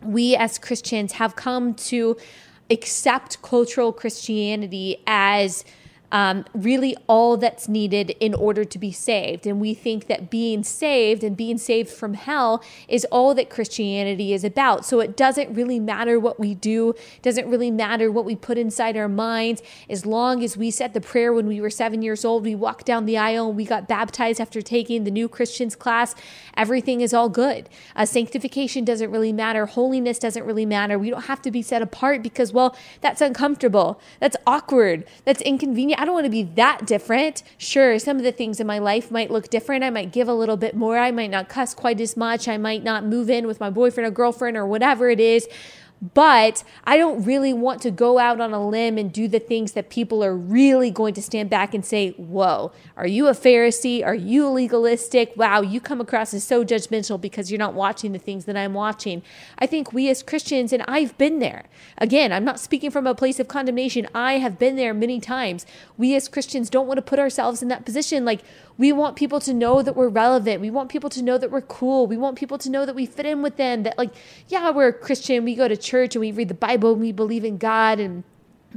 we 0.00 0.36
as 0.36 0.58
Christians 0.58 1.14
have 1.14 1.34
come 1.34 1.74
to 1.90 2.16
accept 2.70 3.42
cultural 3.42 3.92
Christianity 3.92 5.02
as 5.08 5.64
um, 6.12 6.44
really 6.54 6.96
all 7.06 7.36
that's 7.36 7.68
needed 7.68 8.10
in 8.20 8.34
order 8.34 8.64
to 8.64 8.78
be 8.78 8.92
saved. 8.92 9.46
And 9.46 9.60
we 9.60 9.74
think 9.74 10.06
that 10.06 10.30
being 10.30 10.62
saved 10.62 11.24
and 11.24 11.36
being 11.36 11.58
saved 11.58 11.90
from 11.90 12.14
hell 12.14 12.62
is 12.88 13.04
all 13.06 13.34
that 13.34 13.50
Christianity 13.50 14.32
is 14.32 14.44
about. 14.44 14.84
So 14.84 15.00
it 15.00 15.16
doesn't 15.16 15.54
really 15.54 15.80
matter 15.80 16.18
what 16.20 16.38
we 16.38 16.54
do, 16.54 16.94
doesn't 17.22 17.48
really 17.48 17.70
matter 17.70 18.10
what 18.10 18.24
we 18.24 18.36
put 18.36 18.58
inside 18.58 18.96
our 18.96 19.08
minds. 19.08 19.62
As 19.90 20.06
long 20.06 20.42
as 20.42 20.56
we 20.56 20.70
said 20.70 20.94
the 20.94 21.00
prayer 21.00 21.32
when 21.32 21.46
we 21.46 21.60
were 21.60 21.70
seven 21.70 22.02
years 22.02 22.24
old, 22.24 22.44
we 22.44 22.54
walked 22.54 22.86
down 22.86 23.06
the 23.06 23.18
aisle, 23.18 23.48
and 23.48 23.56
we 23.56 23.64
got 23.64 23.88
baptized 23.88 24.40
after 24.40 24.62
taking 24.62 25.04
the 25.04 25.10
new 25.10 25.28
Christians 25.28 25.74
class, 25.74 26.14
everything 26.56 27.00
is 27.00 27.12
all 27.12 27.28
good. 27.28 27.68
Uh, 27.94 28.04
sanctification 28.04 28.84
doesn't 28.84 29.10
really 29.10 29.32
matter, 29.32 29.66
holiness 29.66 30.18
doesn't 30.18 30.44
really 30.44 30.66
matter. 30.66 30.98
We 30.98 31.10
don't 31.10 31.24
have 31.24 31.42
to 31.42 31.50
be 31.50 31.62
set 31.62 31.82
apart 31.82 32.22
because, 32.22 32.52
well, 32.52 32.76
that's 33.00 33.20
uncomfortable, 33.20 34.00
that's 34.20 34.36
awkward, 34.46 35.04
that's 35.24 35.42
inconvenient 35.42 35.95
I 35.96 36.04
don't 36.04 36.14
want 36.14 36.24
to 36.24 36.30
be 36.30 36.42
that 36.42 36.86
different. 36.86 37.42
Sure, 37.58 37.98
some 37.98 38.16
of 38.18 38.22
the 38.22 38.32
things 38.32 38.60
in 38.60 38.66
my 38.66 38.78
life 38.78 39.10
might 39.10 39.30
look 39.30 39.48
different. 39.48 39.82
I 39.82 39.90
might 39.90 40.12
give 40.12 40.28
a 40.28 40.34
little 40.34 40.56
bit 40.56 40.76
more. 40.76 40.98
I 40.98 41.10
might 41.10 41.30
not 41.30 41.48
cuss 41.48 41.74
quite 41.74 42.00
as 42.00 42.16
much. 42.16 42.48
I 42.48 42.56
might 42.56 42.84
not 42.84 43.04
move 43.04 43.30
in 43.30 43.46
with 43.46 43.60
my 43.60 43.70
boyfriend 43.70 44.06
or 44.06 44.10
girlfriend 44.10 44.56
or 44.56 44.66
whatever 44.66 45.08
it 45.10 45.20
is. 45.20 45.48
But 46.02 46.62
I 46.84 46.98
don't 46.98 47.24
really 47.24 47.54
want 47.54 47.80
to 47.82 47.90
go 47.90 48.18
out 48.18 48.38
on 48.38 48.52
a 48.52 48.66
limb 48.66 48.98
and 48.98 49.10
do 49.10 49.28
the 49.28 49.38
things 49.38 49.72
that 49.72 49.88
people 49.88 50.22
are 50.22 50.36
really 50.36 50.90
going 50.90 51.14
to 51.14 51.22
stand 51.22 51.48
back 51.48 51.72
and 51.72 51.84
say, 51.84 52.10
Whoa, 52.12 52.70
are 52.96 53.06
you 53.06 53.28
a 53.28 53.32
Pharisee? 53.32 54.04
Are 54.04 54.14
you 54.14 54.46
legalistic? 54.48 55.32
Wow, 55.36 55.62
you 55.62 55.80
come 55.80 56.00
across 56.00 56.34
as 56.34 56.44
so 56.44 56.64
judgmental 56.64 57.18
because 57.18 57.50
you're 57.50 57.58
not 57.58 57.72
watching 57.72 58.12
the 58.12 58.18
things 58.18 58.44
that 58.44 58.58
I'm 58.58 58.74
watching. 58.74 59.22
I 59.58 59.66
think 59.66 59.92
we 59.92 60.10
as 60.10 60.22
Christians, 60.22 60.70
and 60.72 60.84
I've 60.86 61.16
been 61.16 61.38
there. 61.38 61.64
Again, 61.96 62.30
I'm 62.30 62.44
not 62.44 62.60
speaking 62.60 62.90
from 62.90 63.06
a 63.06 63.14
place 63.14 63.40
of 63.40 63.48
condemnation. 63.48 64.06
I 64.14 64.34
have 64.34 64.58
been 64.58 64.76
there 64.76 64.92
many 64.92 65.18
times. 65.18 65.64
We 65.96 66.14
as 66.14 66.28
Christians 66.28 66.68
don't 66.68 66.86
want 66.86 66.98
to 66.98 67.02
put 67.02 67.18
ourselves 67.18 67.62
in 67.62 67.68
that 67.68 67.86
position. 67.86 68.26
Like, 68.26 68.42
we 68.78 68.92
want 68.92 69.16
people 69.16 69.40
to 69.40 69.54
know 69.54 69.82
that 69.82 69.96
we're 69.96 70.08
relevant. 70.08 70.60
We 70.60 70.70
want 70.70 70.90
people 70.90 71.10
to 71.10 71.22
know 71.22 71.38
that 71.38 71.50
we're 71.50 71.62
cool. 71.62 72.06
We 72.06 72.16
want 72.16 72.36
people 72.36 72.58
to 72.58 72.70
know 72.70 72.84
that 72.84 72.94
we 72.94 73.06
fit 73.06 73.26
in 73.26 73.42
with 73.42 73.56
them. 73.56 73.84
That, 73.84 73.96
like, 73.96 74.12
yeah, 74.48 74.70
we're 74.70 74.88
a 74.88 74.92
Christian. 74.92 75.44
We 75.44 75.54
go 75.54 75.66
to 75.68 75.76
church 75.76 76.14
and 76.14 76.20
we 76.20 76.32
read 76.32 76.48
the 76.48 76.54
Bible 76.54 76.92
and 76.92 77.00
we 77.00 77.12
believe 77.12 77.44
in 77.44 77.56
God 77.58 77.98
and 77.98 78.24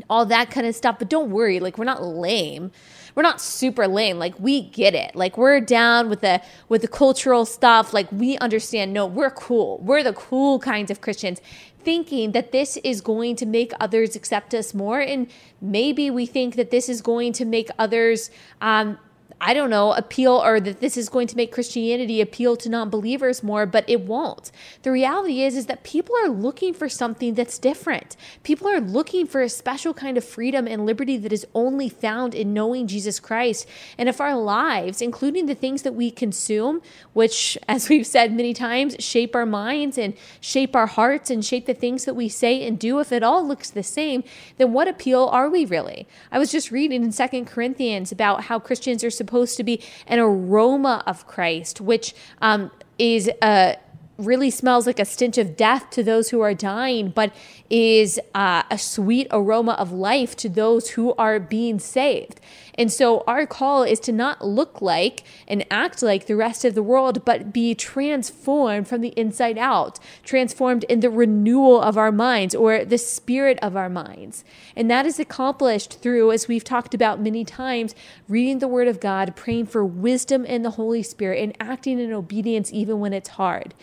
all 0.09 0.25
that 0.27 0.51
kind 0.51 0.65
of 0.65 0.75
stuff. 0.75 0.99
But 0.99 1.09
don't 1.09 1.31
worry, 1.31 1.59
like, 1.59 1.77
we're 1.77 1.85
not 1.85 2.01
lame. 2.03 2.71
we're 3.15 3.23
not 3.23 3.41
super 3.41 3.87
lame. 3.87 4.17
Like 4.17 4.39
we 4.39 4.61
get 4.61 4.95
it. 4.95 5.15
Like 5.15 5.37
we're 5.37 5.59
down 5.59 6.09
with 6.09 6.21
the 6.21 6.41
with 6.69 6.81
the 6.81 6.87
cultural 6.87 7.45
stuff. 7.45 7.93
Like 7.93 8.09
we 8.11 8.37
understand. 8.37 8.93
No, 8.93 9.05
we're 9.05 9.31
cool. 9.31 9.79
We're 9.79 10.03
the 10.03 10.13
cool 10.13 10.59
kinds 10.59 10.89
of 10.89 11.01
Christians 11.01 11.41
thinking 11.81 12.33
that 12.33 12.51
this 12.51 12.77
is 12.77 13.01
going 13.01 13.35
to 13.37 13.45
make 13.45 13.71
others 13.79 14.15
accept 14.15 14.53
us 14.53 14.73
more. 14.73 14.99
And 14.99 15.27
maybe 15.61 16.09
we 16.11 16.25
think 16.25 16.55
that 16.55 16.71
this 16.71 16.89
is 16.89 17.01
going 17.01 17.33
to 17.33 17.45
make 17.45 17.69
others 17.77 18.29
um, 18.61 18.97
I 19.41 19.53
don't 19.53 19.69
know, 19.69 19.93
appeal 19.93 20.33
or 20.33 20.59
that 20.59 20.81
this 20.81 20.97
is 20.97 21.07
going 21.07 21.27
to 21.27 21.37
make 21.37 21.53
Christianity 21.53 22.19
appeal 22.19 22.57
to 22.57 22.67
non-believers 22.67 23.41
more, 23.41 23.65
but 23.65 23.85
it 23.87 24.01
won't. 24.01 24.51
The 24.81 24.91
reality 24.91 25.43
is 25.43 25.55
is 25.55 25.67
that 25.67 25.85
people 25.85 26.13
are 26.23 26.27
looking 26.27 26.73
for 26.73 26.89
something 26.89 27.35
that's 27.35 27.57
different. 27.57 28.17
People 28.43 28.67
are 28.67 28.81
looking 28.81 29.25
for 29.25 29.41
a 29.41 29.47
special 29.47 29.93
kind 29.93 30.17
of 30.17 30.25
freedom 30.25 30.67
and 30.67 30.85
liberty 30.85 31.15
that 31.15 31.31
is 31.31 31.47
only 31.55 31.87
found 31.87 32.35
in 32.35 32.53
knowing 32.53 32.85
Jesus 32.85 33.17
Christ. 33.21 33.65
And 33.97 34.09
if 34.09 34.19
our 34.19 34.35
lives, 34.35 35.01
including 35.01 35.45
the 35.45 35.55
things 35.55 35.83
that 35.83 35.95
we 35.95 36.11
consume, 36.11 36.81
which 37.13 37.57
as 37.69 37.87
we've 37.87 38.07
said 38.07 38.33
many 38.33 38.53
times, 38.53 38.97
shape 38.99 39.35
our 39.35 39.45
minds 39.45 39.97
and 39.97 40.15
shape 40.41 40.75
our 40.75 40.87
hearts 40.87 41.29
and 41.29 41.45
shape 41.45 41.65
the 41.65 41.73
things 41.73 42.03
that 42.03 42.13
we 42.13 42.27
say 42.27 42.67
and 42.67 42.77
do, 42.77 42.99
if 42.99 43.13
it 43.13 43.23
all 43.23 43.47
looks 43.47 43.69
the 43.69 43.83
same, 43.83 44.21
then 44.57 44.73
what 44.73 44.89
appeal 44.89 45.29
are 45.31 45.49
we 45.49 45.63
really? 45.63 46.09
I 46.29 46.39
was 46.39 46.51
just 46.51 46.71
reading 46.71 47.05
in 47.05 47.13
Second 47.13 47.45
Corinthians 47.45 48.11
about 48.11 48.43
how 48.43 48.59
Christians 48.59 49.01
are 49.01 49.09
supposed 49.09 49.28
supposed 49.29 49.57
to 49.57 49.63
be 49.63 49.79
an 50.07 50.17
aroma 50.17 51.03
of 51.05 51.27
Christ, 51.27 51.79
which 51.79 52.15
um, 52.41 52.71
is 52.97 53.29
a 53.43 53.77
really 54.17 54.49
smells 54.49 54.85
like 54.85 54.99
a 54.99 55.05
stench 55.05 55.37
of 55.37 55.55
death 55.55 55.89
to 55.91 56.03
those 56.03 56.29
who 56.29 56.41
are 56.41 56.53
dying, 56.53 57.09
but 57.09 57.31
is 57.69 58.19
uh, 58.35 58.63
a 58.69 58.77
sweet 58.77 59.27
aroma 59.31 59.73
of 59.73 59.93
life 59.93 60.35
to 60.35 60.49
those 60.49 60.89
who 60.89 61.13
are 61.13 61.39
being 61.39 61.79
saved. 61.79 62.41
And 62.79 62.91
so 62.93 63.25
our 63.27 63.45
call 63.45 63.83
is 63.83 63.99
to 64.01 64.13
not 64.13 64.41
look 64.41 64.81
like 64.81 65.23
and 65.49 65.65
act 65.69 66.01
like 66.01 66.27
the 66.27 66.37
rest 66.37 66.63
of 66.63 66.75
the 66.75 66.81
world, 66.81 67.25
but 67.25 67.51
be 67.51 67.75
transformed 67.75 68.87
from 68.87 69.01
the 69.01 69.09
inside 69.19 69.57
out, 69.57 69.99
transformed 70.23 70.85
in 70.85 71.01
the 71.01 71.09
renewal 71.09 71.81
of 71.81 71.97
our 71.97 72.11
minds 72.11 72.55
or 72.55 72.85
the 72.85 72.97
spirit 72.97 73.59
of 73.61 73.75
our 73.75 73.89
minds. 73.89 74.45
And 74.77 74.89
that 74.89 75.05
is 75.05 75.19
accomplished 75.19 76.01
through, 76.01 76.31
as 76.31 76.47
we've 76.47 76.63
talked 76.63 76.93
about 76.93 77.19
many 77.19 77.43
times, 77.43 77.93
reading 78.29 78.59
the 78.59 78.67
Word 78.69 78.87
of 78.87 79.01
God, 79.01 79.35
praying 79.35 79.65
for 79.65 79.83
wisdom 79.83 80.45
in 80.45 80.61
the 80.61 80.71
Holy 80.71 81.03
Spirit, 81.03 81.43
and 81.43 81.57
acting 81.59 81.99
in 81.99 82.13
obedience 82.13 82.71
even 82.71 83.01
when 83.01 83.11
it's 83.11 83.29
hard. 83.29 83.73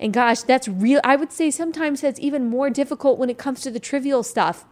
And 0.00 0.14
gosh, 0.14 0.40
that's 0.40 0.66
real. 0.66 1.02
I 1.04 1.16
would 1.16 1.30
say 1.30 1.50
sometimes 1.50 2.00
that's 2.00 2.20
even 2.20 2.48
more 2.48 2.70
difficult 2.70 3.18
when 3.18 3.28
it 3.28 3.36
comes 3.36 3.60
to 3.62 3.70
the 3.70 3.80
trivial 3.80 4.22
stuff. 4.22 4.64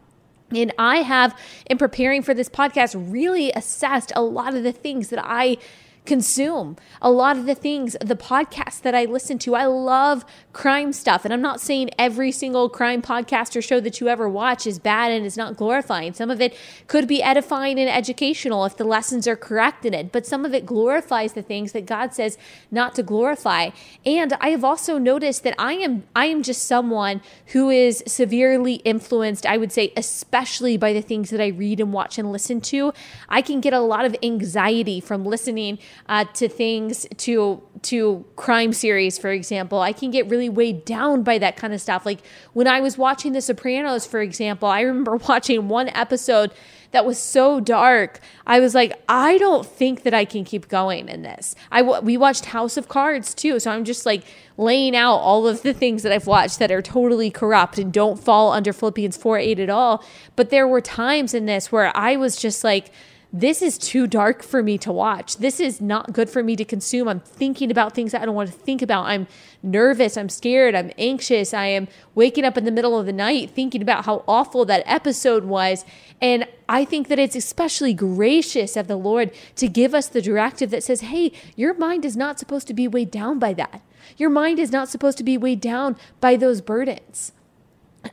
And 0.56 0.72
I 0.78 0.98
have, 0.98 1.38
in 1.66 1.78
preparing 1.78 2.22
for 2.22 2.34
this 2.34 2.48
podcast, 2.48 2.94
really 3.12 3.50
assessed 3.52 4.12
a 4.14 4.22
lot 4.22 4.54
of 4.54 4.62
the 4.62 4.72
things 4.72 5.08
that 5.08 5.20
I 5.22 5.58
consume 6.06 6.76
a 7.00 7.10
lot 7.10 7.36
of 7.36 7.46
the 7.46 7.54
things, 7.54 7.96
the 8.00 8.16
podcasts 8.16 8.80
that 8.82 8.94
I 8.94 9.06
listen 9.06 9.38
to. 9.38 9.54
I 9.54 9.64
love 9.66 10.24
crime 10.52 10.92
stuff. 10.92 11.24
And 11.24 11.32
I'm 11.32 11.40
not 11.40 11.60
saying 11.60 11.90
every 11.98 12.30
single 12.30 12.68
crime 12.68 13.00
podcast 13.00 13.56
or 13.56 13.62
show 13.62 13.80
that 13.80 14.00
you 14.00 14.08
ever 14.08 14.28
watch 14.28 14.66
is 14.66 14.78
bad 14.78 15.12
and 15.12 15.24
is 15.24 15.36
not 15.36 15.56
glorifying. 15.56 16.12
Some 16.12 16.30
of 16.30 16.40
it 16.40 16.56
could 16.88 17.08
be 17.08 17.22
edifying 17.22 17.78
and 17.78 17.88
educational 17.88 18.64
if 18.64 18.76
the 18.76 18.84
lessons 18.84 19.26
are 19.26 19.36
correct 19.36 19.86
in 19.86 19.94
it, 19.94 20.12
but 20.12 20.26
some 20.26 20.44
of 20.44 20.52
it 20.52 20.66
glorifies 20.66 21.32
the 21.32 21.42
things 21.42 21.72
that 21.72 21.86
God 21.86 22.14
says 22.14 22.36
not 22.70 22.94
to 22.96 23.02
glorify. 23.02 23.70
And 24.04 24.34
I 24.40 24.50
have 24.50 24.64
also 24.64 24.98
noticed 24.98 25.42
that 25.44 25.54
I 25.58 25.74
am 25.74 26.04
I 26.14 26.26
am 26.26 26.42
just 26.42 26.64
someone 26.64 27.22
who 27.46 27.70
is 27.70 28.02
severely 28.06 28.74
influenced, 28.74 29.46
I 29.46 29.56
would 29.56 29.72
say, 29.72 29.92
especially 29.96 30.76
by 30.76 30.92
the 30.92 31.02
things 31.02 31.30
that 31.30 31.40
I 31.40 31.48
read 31.48 31.80
and 31.80 31.92
watch 31.92 32.18
and 32.18 32.30
listen 32.30 32.60
to. 32.62 32.92
I 33.28 33.40
can 33.40 33.60
get 33.60 33.72
a 33.72 33.80
lot 33.80 34.04
of 34.04 34.14
anxiety 34.22 35.00
from 35.00 35.24
listening 35.24 35.78
uh, 36.08 36.24
to 36.34 36.48
things 36.48 37.06
to 37.18 37.62
to 37.82 38.24
crime 38.36 38.72
series, 38.72 39.18
for 39.18 39.30
example. 39.30 39.80
I 39.80 39.92
can 39.92 40.10
get 40.10 40.28
really 40.28 40.48
weighed 40.48 40.84
down 40.84 41.22
by 41.22 41.38
that 41.38 41.56
kind 41.56 41.74
of 41.74 41.80
stuff. 41.80 42.06
Like 42.06 42.20
when 42.52 42.66
I 42.66 42.80
was 42.80 42.96
watching 42.96 43.32
The 43.32 43.40
Sopranos, 43.40 44.06
for 44.06 44.20
example, 44.20 44.68
I 44.68 44.80
remember 44.82 45.16
watching 45.16 45.68
one 45.68 45.88
episode 45.90 46.52
that 46.94 47.04
was 47.04 47.18
so 47.18 47.58
dark. 47.58 48.20
I 48.46 48.60
was 48.60 48.72
like, 48.72 49.02
I 49.08 49.36
don't 49.38 49.66
think 49.66 50.04
that 50.04 50.14
I 50.14 50.24
can 50.24 50.44
keep 50.44 50.68
going 50.68 51.08
in 51.08 51.22
this. 51.22 51.56
I 51.72 51.82
we 51.82 52.16
watched 52.16 52.46
House 52.46 52.76
of 52.76 52.88
Cards 52.88 53.34
too, 53.34 53.58
so 53.58 53.72
I'm 53.72 53.84
just 53.84 54.06
like 54.06 54.24
laying 54.56 54.94
out 54.94 55.16
all 55.16 55.48
of 55.48 55.62
the 55.62 55.74
things 55.74 56.04
that 56.04 56.12
I've 56.12 56.28
watched 56.28 56.60
that 56.60 56.70
are 56.70 56.80
totally 56.80 57.30
corrupt 57.32 57.78
and 57.78 57.92
don't 57.92 58.22
fall 58.22 58.52
under 58.52 58.72
Philippians 58.72 59.16
4 59.16 59.38
8 59.38 59.58
at 59.58 59.70
all. 59.70 60.04
But 60.36 60.50
there 60.50 60.68
were 60.68 60.80
times 60.80 61.34
in 61.34 61.46
this 61.46 61.72
where 61.72 61.94
I 61.96 62.14
was 62.14 62.36
just 62.36 62.62
like, 62.62 62.92
this 63.36 63.62
is 63.62 63.78
too 63.78 64.06
dark 64.06 64.44
for 64.44 64.62
me 64.62 64.78
to 64.78 64.92
watch. 64.92 65.38
This 65.38 65.58
is 65.58 65.80
not 65.80 66.12
good 66.12 66.30
for 66.30 66.40
me 66.40 66.54
to 66.54 66.64
consume. 66.64 67.08
I'm 67.08 67.18
thinking 67.18 67.68
about 67.68 67.92
things 67.92 68.14
I 68.14 68.24
don't 68.24 68.36
want 68.36 68.48
to 68.48 68.56
think 68.56 68.80
about. 68.80 69.06
I'm 69.06 69.26
nervous. 69.60 70.16
I'm 70.16 70.28
scared. 70.28 70.76
I'm 70.76 70.92
anxious. 70.98 71.52
I 71.52 71.66
am 71.66 71.88
waking 72.14 72.44
up 72.44 72.56
in 72.56 72.64
the 72.64 72.70
middle 72.70 72.96
of 72.96 73.06
the 73.06 73.12
night 73.12 73.50
thinking 73.50 73.82
about 73.82 74.04
how 74.04 74.22
awful 74.28 74.64
that 74.66 74.84
episode 74.86 75.46
was. 75.46 75.84
And 76.22 76.46
I 76.68 76.84
think 76.84 77.08
that 77.08 77.18
it's 77.18 77.34
especially 77.34 77.92
gracious 77.92 78.76
of 78.76 78.86
the 78.86 78.96
Lord 78.96 79.32
to 79.56 79.66
give 79.66 79.96
us 79.96 80.06
the 80.06 80.22
directive 80.22 80.70
that 80.70 80.84
says, 80.84 81.00
hey, 81.00 81.32
your 81.56 81.74
mind 81.74 82.04
is 82.04 82.16
not 82.16 82.38
supposed 82.38 82.68
to 82.68 82.74
be 82.74 82.86
weighed 82.86 83.10
down 83.10 83.40
by 83.40 83.52
that. 83.54 83.82
Your 84.16 84.30
mind 84.30 84.60
is 84.60 84.70
not 84.70 84.88
supposed 84.88 85.18
to 85.18 85.24
be 85.24 85.36
weighed 85.36 85.60
down 85.60 85.96
by 86.20 86.36
those 86.36 86.60
burdens 86.60 87.32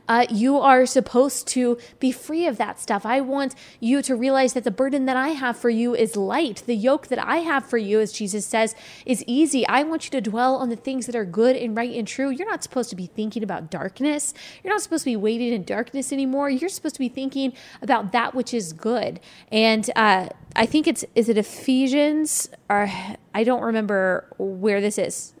uh, 0.08 0.26
you 0.30 0.58
are 0.58 0.86
supposed 0.86 1.46
to 1.48 1.78
be 2.00 2.12
free 2.12 2.46
of 2.46 2.56
that 2.58 2.80
stuff. 2.80 3.04
I 3.04 3.20
want 3.20 3.54
you 3.80 4.02
to 4.02 4.16
realize 4.16 4.52
that 4.54 4.64
the 4.64 4.70
burden 4.70 5.06
that 5.06 5.16
I 5.16 5.28
have 5.28 5.56
for 5.56 5.70
you 5.70 5.94
is 5.94 6.16
light. 6.16 6.62
The 6.66 6.74
yoke 6.74 7.08
that 7.08 7.18
I 7.18 7.38
have 7.38 7.64
for 7.64 7.78
you, 7.78 8.00
as 8.00 8.12
Jesus 8.12 8.46
says, 8.46 8.74
is 9.06 9.24
easy. 9.26 9.66
I 9.66 9.82
want 9.82 10.04
you 10.04 10.10
to 10.12 10.20
dwell 10.20 10.56
on 10.56 10.68
the 10.68 10.76
things 10.76 11.06
that 11.06 11.14
are 11.14 11.24
good 11.24 11.56
and 11.56 11.76
right 11.76 11.94
and 11.94 12.06
true. 12.06 12.30
You're 12.30 12.50
not 12.50 12.62
supposed 12.62 12.90
to 12.90 12.96
be 12.96 13.06
thinking 13.06 13.42
about 13.42 13.70
darkness. 13.70 14.34
You're 14.62 14.72
not 14.72 14.82
supposed 14.82 15.04
to 15.04 15.10
be 15.10 15.16
waiting 15.16 15.52
in 15.52 15.64
darkness 15.64 16.12
anymore. 16.12 16.50
You're 16.50 16.70
supposed 16.70 16.94
to 16.96 17.00
be 17.00 17.08
thinking 17.08 17.52
about 17.80 18.12
that 18.12 18.34
which 18.34 18.54
is 18.54 18.72
good. 18.72 19.20
And 19.50 19.88
uh, 19.96 20.28
I 20.56 20.66
think 20.66 20.86
it's, 20.86 21.04
is 21.14 21.28
it 21.28 21.36
Ephesians? 21.36 22.48
Or 22.68 22.90
I 23.34 23.44
don't 23.44 23.62
remember 23.62 24.26
where 24.38 24.80
this 24.80 24.98
is 24.98 25.34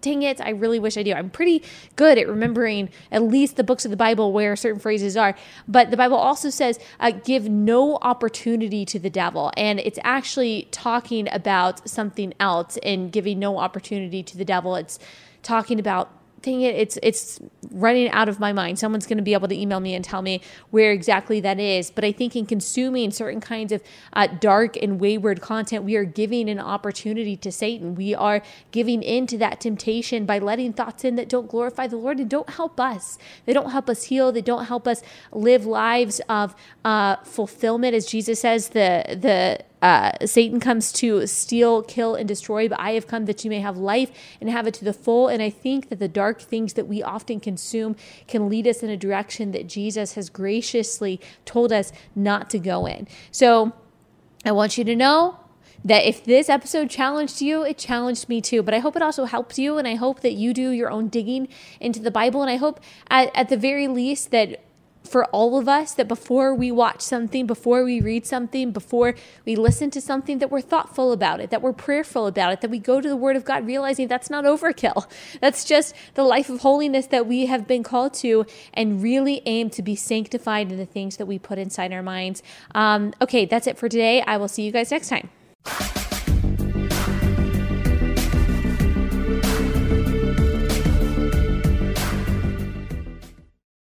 dang 0.00 0.22
it, 0.22 0.40
I 0.40 0.50
really 0.50 0.78
wish 0.78 0.96
I 0.96 1.02
do. 1.02 1.12
I'm 1.12 1.30
pretty 1.30 1.62
good 1.96 2.18
at 2.18 2.28
remembering 2.28 2.88
at 3.10 3.22
least 3.22 3.56
the 3.56 3.64
books 3.64 3.84
of 3.84 3.90
the 3.90 3.96
Bible 3.96 4.32
where 4.32 4.56
certain 4.56 4.80
phrases 4.80 5.16
are. 5.16 5.34
But 5.68 5.90
the 5.90 5.96
Bible 5.96 6.16
also 6.16 6.50
says, 6.50 6.78
uh, 7.00 7.10
give 7.10 7.48
no 7.48 7.98
opportunity 8.02 8.84
to 8.86 8.98
the 8.98 9.10
devil. 9.10 9.52
And 9.56 9.80
it's 9.80 9.98
actually 10.02 10.68
talking 10.70 11.28
about 11.32 11.88
something 11.88 12.32
else 12.40 12.78
and 12.82 13.12
giving 13.12 13.38
no 13.38 13.58
opportunity 13.58 14.22
to 14.22 14.36
the 14.36 14.44
devil. 14.44 14.76
It's 14.76 14.98
talking 15.42 15.78
about 15.78 16.10
dang 16.42 16.60
it, 16.60 16.74
it's 16.74 16.98
it's 17.02 17.40
running 17.70 18.10
out 18.10 18.28
of 18.28 18.38
my 18.38 18.52
mind. 18.52 18.78
Someone's 18.78 19.06
going 19.06 19.18
to 19.18 19.22
be 19.22 19.32
able 19.32 19.48
to 19.48 19.58
email 19.58 19.80
me 19.80 19.94
and 19.94 20.04
tell 20.04 20.22
me 20.22 20.40
where 20.70 20.92
exactly 20.92 21.40
that 21.40 21.58
is. 21.58 21.90
But 21.90 22.04
I 22.04 22.12
think 22.12 22.36
in 22.36 22.46
consuming 22.46 23.10
certain 23.10 23.40
kinds 23.40 23.72
of 23.72 23.82
uh, 24.12 24.26
dark 24.26 24.76
and 24.76 25.00
wayward 25.00 25.40
content, 25.40 25.84
we 25.84 25.96
are 25.96 26.04
giving 26.04 26.48
an 26.48 26.58
opportunity 26.58 27.36
to 27.36 27.52
Satan. 27.52 27.94
We 27.94 28.14
are 28.14 28.42
giving 28.70 29.02
into 29.02 29.38
that 29.38 29.60
temptation 29.60 30.26
by 30.26 30.38
letting 30.38 30.72
thoughts 30.72 31.04
in 31.04 31.16
that 31.16 31.28
don't 31.28 31.48
glorify 31.48 31.86
the 31.86 31.96
Lord 31.96 32.18
and 32.18 32.28
don't 32.28 32.50
help 32.50 32.78
us. 32.80 33.18
They 33.46 33.52
don't 33.52 33.70
help 33.70 33.88
us 33.88 34.04
heal. 34.04 34.32
They 34.32 34.42
don't 34.42 34.66
help 34.66 34.86
us 34.86 35.02
live 35.32 35.64
lives 35.64 36.20
of 36.28 36.54
uh, 36.84 37.16
fulfillment, 37.24 37.94
as 37.94 38.06
Jesus 38.06 38.40
says. 38.40 38.70
The 38.70 39.18
the 39.20 39.64
uh, 39.82 40.12
Satan 40.24 40.60
comes 40.60 40.92
to 40.92 41.26
steal, 41.26 41.82
kill, 41.82 42.14
and 42.14 42.28
destroy, 42.28 42.68
but 42.68 42.78
I 42.80 42.92
have 42.92 43.08
come 43.08 43.26
that 43.26 43.44
you 43.44 43.50
may 43.50 43.60
have 43.60 43.76
life 43.76 44.10
and 44.40 44.48
have 44.48 44.68
it 44.68 44.74
to 44.74 44.84
the 44.84 44.92
full. 44.92 45.26
And 45.26 45.42
I 45.42 45.50
think 45.50 45.88
that 45.88 45.98
the 45.98 46.08
dark 46.08 46.40
things 46.40 46.74
that 46.74 46.86
we 46.86 47.02
often 47.02 47.40
consume 47.40 47.96
can 48.28 48.48
lead 48.48 48.68
us 48.68 48.82
in 48.82 48.90
a 48.90 48.96
direction 48.96 49.50
that 49.50 49.66
Jesus 49.66 50.14
has 50.14 50.30
graciously 50.30 51.20
told 51.44 51.72
us 51.72 51.92
not 52.14 52.48
to 52.50 52.60
go 52.60 52.86
in. 52.86 53.08
So 53.32 53.72
I 54.44 54.52
want 54.52 54.78
you 54.78 54.84
to 54.84 54.94
know 54.94 55.40
that 55.84 56.06
if 56.06 56.24
this 56.24 56.48
episode 56.48 56.88
challenged 56.88 57.42
you, 57.42 57.64
it 57.64 57.76
challenged 57.76 58.28
me 58.28 58.40
too. 58.40 58.62
But 58.62 58.74
I 58.74 58.78
hope 58.78 58.94
it 58.94 59.02
also 59.02 59.24
helps 59.24 59.58
you, 59.58 59.78
and 59.78 59.88
I 59.88 59.96
hope 59.96 60.20
that 60.20 60.34
you 60.34 60.54
do 60.54 60.70
your 60.70 60.90
own 60.90 61.08
digging 61.08 61.48
into 61.80 62.00
the 62.00 62.12
Bible. 62.12 62.40
And 62.40 62.50
I 62.50 62.56
hope, 62.56 62.78
at, 63.10 63.34
at 63.34 63.48
the 63.48 63.56
very 63.56 63.88
least, 63.88 64.30
that 64.30 64.62
for 65.12 65.26
all 65.26 65.58
of 65.58 65.68
us 65.68 65.92
that 65.92 66.08
before 66.08 66.54
we 66.54 66.72
watch 66.72 67.02
something, 67.02 67.46
before 67.46 67.84
we 67.84 68.00
read 68.00 68.26
something, 68.26 68.72
before 68.72 69.14
we 69.44 69.54
listen 69.54 69.90
to 69.90 70.00
something, 70.00 70.38
that 70.38 70.50
we're 70.50 70.62
thoughtful 70.62 71.12
about 71.12 71.38
it, 71.38 71.50
that 71.50 71.60
we're 71.60 71.74
prayerful 71.74 72.26
about 72.26 72.50
it, 72.54 72.62
that 72.62 72.70
we 72.70 72.78
go 72.78 72.98
to 72.98 73.08
the 73.08 73.16
Word 73.16 73.36
of 73.36 73.44
God 73.44 73.66
realizing 73.66 74.08
that's 74.08 74.30
not 74.30 74.44
overkill. 74.44 75.06
That's 75.40 75.64
just 75.64 75.94
the 76.14 76.22
life 76.22 76.48
of 76.48 76.60
holiness 76.60 77.06
that 77.08 77.26
we 77.26 77.46
have 77.46 77.66
been 77.66 77.82
called 77.82 78.14
to 78.14 78.46
and 78.72 79.02
really 79.02 79.42
aim 79.44 79.68
to 79.70 79.82
be 79.82 79.94
sanctified 79.94 80.72
in 80.72 80.78
the 80.78 80.86
things 80.86 81.18
that 81.18 81.26
we 81.26 81.38
put 81.38 81.58
inside 81.58 81.92
our 81.92 82.02
minds. 82.02 82.42
Um, 82.74 83.12
okay, 83.20 83.44
that's 83.44 83.66
it 83.66 83.76
for 83.76 83.88
today. 83.88 84.22
I 84.22 84.38
will 84.38 84.48
see 84.48 84.62
you 84.62 84.72
guys 84.72 84.90
next 84.90 85.08
time. 85.08 85.28